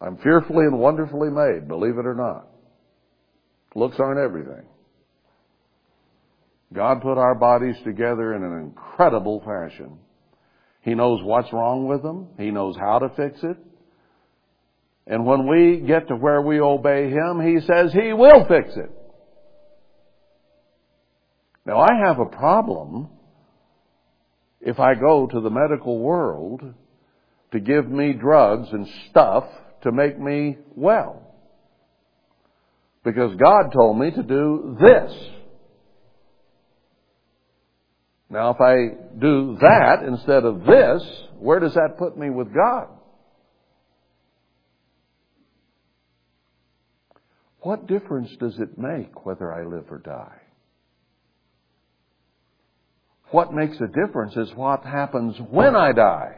[0.00, 2.48] I'm fearfully and wonderfully made, believe it or not.
[3.74, 4.64] Looks aren't everything.
[6.72, 9.98] God put our bodies together in an incredible fashion.
[10.82, 12.28] He knows what's wrong with them.
[12.38, 13.56] He knows how to fix it.
[15.08, 18.92] And when we get to where we obey Him, He says He will fix it.
[21.64, 23.08] Now I have a problem
[24.60, 26.62] if I go to the medical world
[27.52, 29.44] to give me drugs and stuff
[29.82, 31.22] to make me well.
[33.02, 35.12] Because God told me to do this.
[38.28, 41.02] Now if I do that instead of this,
[41.38, 42.88] where does that put me with God?
[47.68, 50.40] What difference does it make whether I live or die?
[53.30, 56.36] What makes a difference is what happens when I die.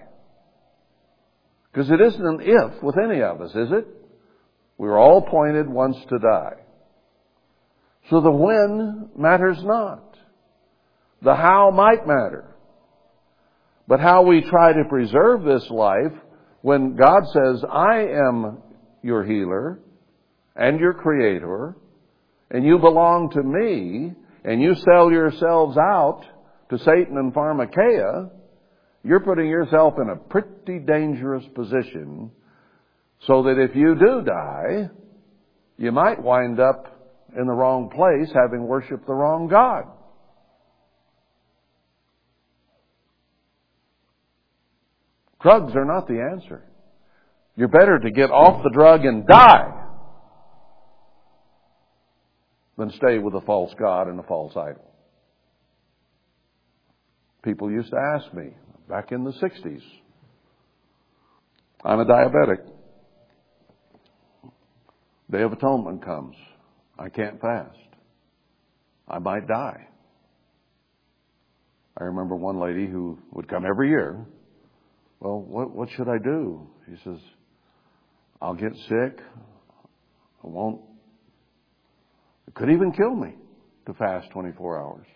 [1.70, 3.86] Because it isn't an if with any of us, is it?
[4.76, 6.64] We are all appointed once to die.
[8.10, 10.16] So the when matters not.
[11.22, 12.56] The how might matter.
[13.86, 16.18] But how we try to preserve this life
[16.62, 18.64] when God says, I am
[19.04, 19.78] your healer
[20.60, 21.74] and your creator,
[22.50, 24.12] and you belong to me,
[24.44, 26.22] and you sell yourselves out
[26.68, 28.30] to Satan and Pharmakeia,
[29.02, 32.30] you're putting yourself in a pretty dangerous position
[33.26, 34.90] so that if you do die,
[35.78, 39.84] you might wind up in the wrong place having worshiped the wrong God.
[45.40, 46.62] Drugs are not the answer.
[47.56, 49.79] You're better to get off the drug and die
[52.80, 54.90] than stay with a false God and a false idol.
[57.44, 58.54] People used to ask me
[58.88, 59.82] back in the 60s,
[61.84, 62.66] I'm a diabetic.
[65.30, 66.34] Day of Atonement comes.
[66.98, 67.76] I can't fast.
[69.08, 69.86] I might die.
[71.98, 74.24] I remember one lady who would come every year.
[75.20, 76.66] Well, what, what should I do?
[76.86, 77.18] She says,
[78.40, 79.20] I'll get sick.
[80.42, 80.80] I won't.
[82.50, 83.36] It could even kill me
[83.86, 85.06] to fast 24 hours.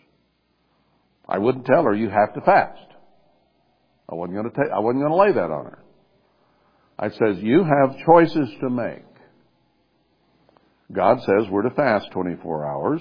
[1.28, 2.78] I wouldn't tell her you have to fast.
[4.08, 5.78] I wasn't going to I wasn't going to lay that on her.
[6.96, 9.02] I says you have choices to make.
[10.92, 13.00] God says we're to fast 24 hours,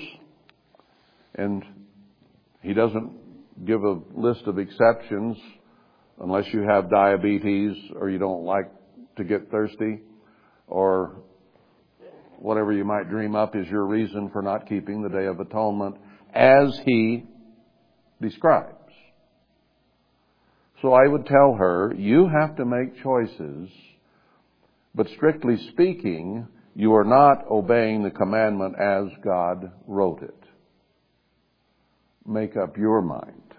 [1.35, 1.63] and
[2.63, 5.37] He doesn't give a list of exceptions
[6.19, 8.71] unless you have diabetes or you don't like
[9.17, 9.99] to get thirsty
[10.65, 11.21] or
[12.43, 15.95] whatever you might dream up is your reason for not keeping the Day of Atonement
[16.33, 17.23] as He
[18.21, 18.75] describes.
[20.81, 23.69] So I would tell her, you have to make choices,
[24.93, 26.45] but strictly speaking,
[26.75, 30.43] you are not obeying the commandment as God wrote it.
[32.27, 33.53] Make up your mind.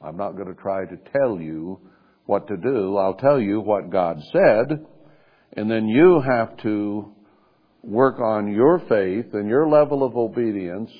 [0.00, 1.80] I'm not going to try to tell you
[2.24, 2.96] what to do.
[2.96, 4.86] I'll tell you what God said,
[5.54, 7.14] and then you have to
[7.82, 10.90] work on your faith and your level of obedience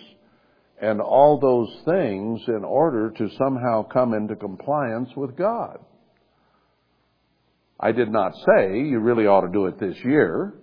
[0.81, 5.79] and all those things in order to somehow come into compliance with God.
[7.79, 10.55] I did not say you really ought to do it this year.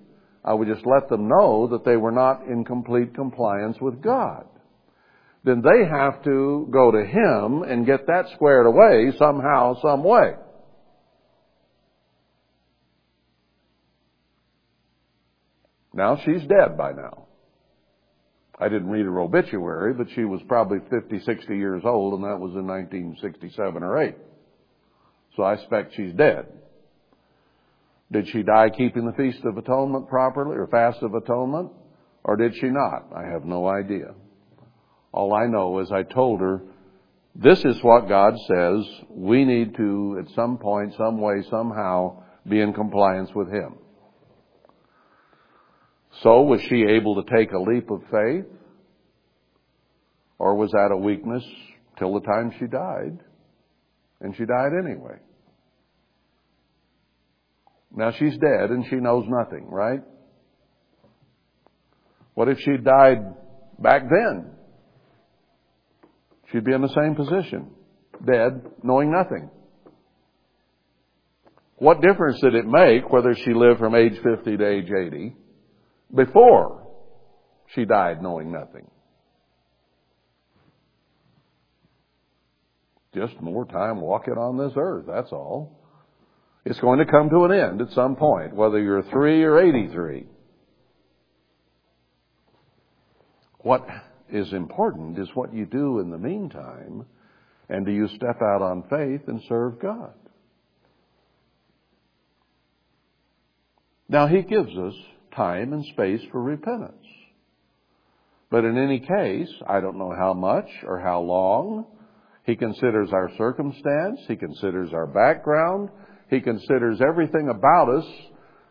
[0.43, 4.45] I would just let them know that they were not in complete compliance with God.
[5.43, 10.33] Then they have to go to Him and get that squared away somehow, some way.
[15.99, 17.25] Now she's dead by now.
[18.57, 22.39] I didn't read her obituary, but she was probably 50, 60 years old, and that
[22.39, 24.15] was in 1967 or 8.
[25.35, 26.45] So I expect she's dead.
[28.13, 31.73] Did she die keeping the Feast of Atonement properly, or Fast of Atonement?
[32.23, 33.07] Or did she not?
[33.13, 34.13] I have no idea.
[35.11, 36.61] All I know is I told her,
[37.35, 38.85] this is what God says.
[39.09, 43.75] We need to, at some point, some way, somehow, be in compliance with Him.
[46.23, 48.45] So was she able to take a leap of faith?
[50.37, 51.43] Or was that a weakness
[51.97, 53.19] till the time she died?
[54.21, 55.17] And she died anyway.
[57.95, 60.01] Now she's dead and she knows nothing, right?
[62.33, 63.19] What if she died
[63.79, 64.51] back then?
[66.51, 67.71] She'd be in the same position.
[68.25, 69.49] Dead, knowing nothing.
[71.77, 75.35] What difference did it make whether she lived from age 50 to age 80
[76.13, 76.87] before
[77.73, 78.89] she died knowing nothing?
[83.13, 85.79] Just more time walking on this earth, that's all.
[86.65, 90.25] It's going to come to an end at some point, whether you're three or 83.
[93.59, 93.87] What
[94.31, 97.05] is important is what you do in the meantime,
[97.69, 100.13] and do you step out on faith and serve God?
[104.07, 104.93] Now, He gives us
[105.35, 107.05] time and space for repentance.
[108.51, 111.85] But in any case, I don't know how much or how long.
[112.45, 114.21] He considers our circumstance.
[114.27, 115.89] He considers our background.
[116.29, 118.05] He considers everything about us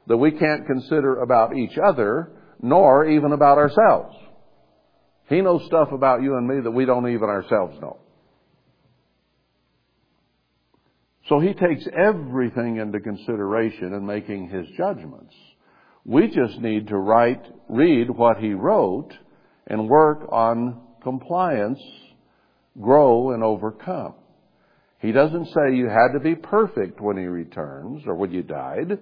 [0.09, 4.17] that we can't consider about each other, nor even about ourselves.
[5.29, 7.99] He knows stuff about you and me that we don't even ourselves know.
[11.29, 15.35] So he takes everything into consideration in making his judgments.
[16.09, 19.11] We just need to write, read what he wrote
[19.67, 21.79] and work on compliance,
[22.81, 24.15] grow and overcome.
[25.01, 28.99] He doesn't say you had to be perfect when he returns or when you died,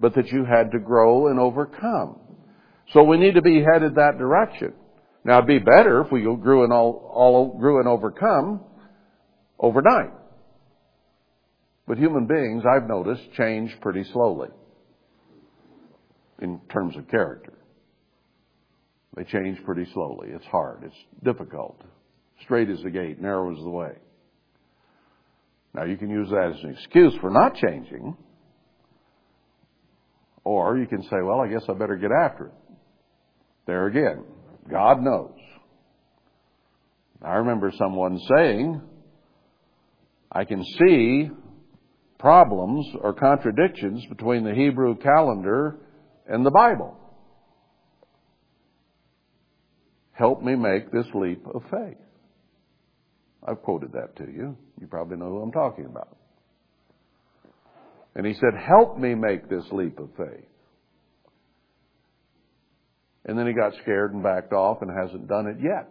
[0.00, 2.20] but that you had to grow and overcome.
[2.94, 4.72] So we need to be headed that direction.
[5.24, 8.60] Now it'd be better if we grew and all, all grew and overcome
[9.58, 10.12] overnight.
[11.86, 14.48] But human beings, I've noticed, change pretty slowly
[16.40, 17.52] in terms of character.
[19.16, 20.28] They change pretty slowly.
[20.30, 20.82] It's hard.
[20.84, 21.80] It's difficult.
[22.42, 23.92] Straight is the gate, narrow is the way.
[25.74, 28.16] Now you can use that as an excuse for not changing.
[30.44, 32.52] Or you can say, well, I guess I better get after it.
[33.66, 34.24] There again,
[34.70, 35.34] God knows.
[37.22, 38.80] I remember someone saying,
[40.30, 41.30] I can see
[42.18, 45.78] problems or contradictions between the Hebrew calendar
[46.28, 46.96] and the Bible.
[50.12, 51.98] Help me make this leap of faith.
[53.46, 54.56] I've quoted that to you.
[54.80, 56.16] You probably know who I'm talking about.
[58.14, 60.48] And he said, Help me make this leap of faith.
[63.26, 65.90] And then he got scared and backed off and hasn't done it yet.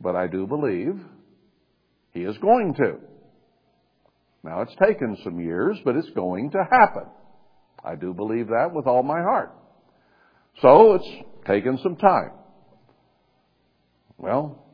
[0.00, 0.98] But I do believe
[2.12, 2.96] he is going to.
[4.42, 7.10] Now it's taken some years, but it's going to happen.
[7.86, 9.52] I do believe that with all my heart.
[10.60, 11.08] So it's
[11.46, 12.32] taken some time.
[14.18, 14.66] Well,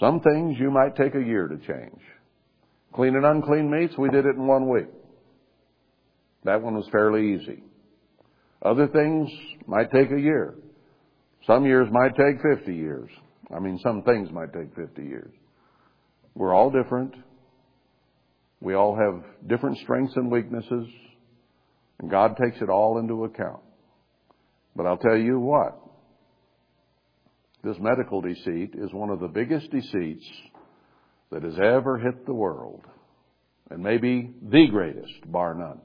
[0.00, 2.00] some things you might take a year to change.
[2.94, 4.86] Clean and unclean meats, we did it in one week.
[6.44, 7.62] That one was fairly easy.
[8.62, 9.28] Other things
[9.66, 10.54] might take a year.
[11.46, 13.10] Some years might take 50 years.
[13.54, 15.32] I mean, some things might take 50 years.
[16.34, 17.14] We're all different.
[18.60, 20.86] We all have different strengths and weaknesses,
[22.00, 23.60] and God takes it all into account.
[24.74, 25.78] But I'll tell you what,
[27.64, 30.26] this medical deceit is one of the biggest deceits
[31.32, 32.84] that has ever hit the world,
[33.70, 35.80] and maybe the greatest, bar none.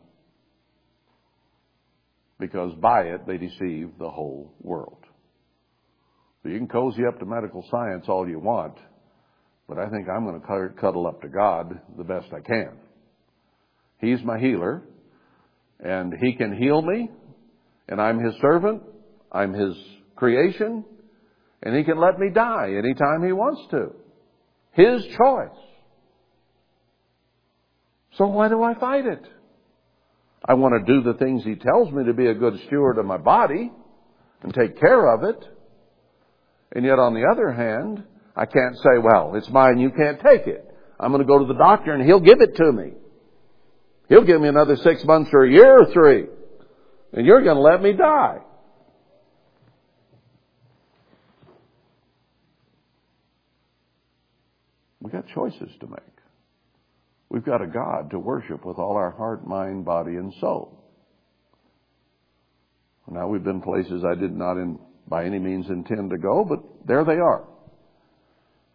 [2.40, 4.98] Because by it, they deceive the whole world.
[6.44, 8.76] So you can cozy up to medical science all you want,
[9.68, 12.72] but I think I'm going to cuddle up to God the best I can.
[14.00, 14.84] He's my healer,
[15.84, 17.10] and He can heal me,
[17.88, 18.84] and I'm His servant,
[19.32, 19.76] I'm His
[20.16, 20.86] creation,
[21.64, 23.94] and He can let me die anytime He wants to.
[24.74, 25.58] His choice.
[28.18, 29.26] So why do I fight it?
[30.44, 33.06] I want to do the things He tells me to be a good steward of
[33.06, 33.72] my body
[34.44, 35.44] and take care of it.
[36.74, 38.04] And yet on the other hand,
[38.36, 40.66] I can't say, well, it's mine, you can't take it.
[41.00, 42.94] I'm going to go to the doctor and he'll give it to me.
[44.12, 46.26] He'll give me another six months or a year or three.
[47.14, 48.40] And you're going to let me die.
[55.00, 56.00] We've got choices to make.
[57.30, 60.78] We've got a God to worship with all our heart, mind, body, and soul.
[63.10, 64.78] Now we've been places I did not in,
[65.08, 67.46] by any means intend to go, but there they are.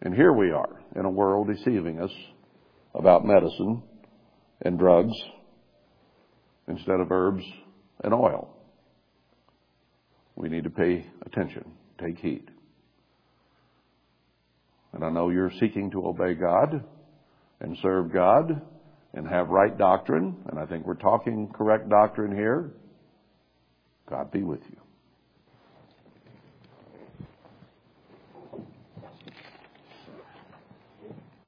[0.01, 2.11] And here we are in a world deceiving us
[2.95, 3.83] about medicine
[4.62, 5.12] and drugs
[6.69, 7.45] instead of herbs
[8.03, 8.49] and oil.
[10.35, 12.51] We need to pay attention, take heed.
[14.93, 16.85] And I know you're seeking to obey God
[17.61, 18.62] and serve God
[19.15, 22.73] and have right doctrine, and I think we're talking correct doctrine here.
[24.09, 24.86] God be with you.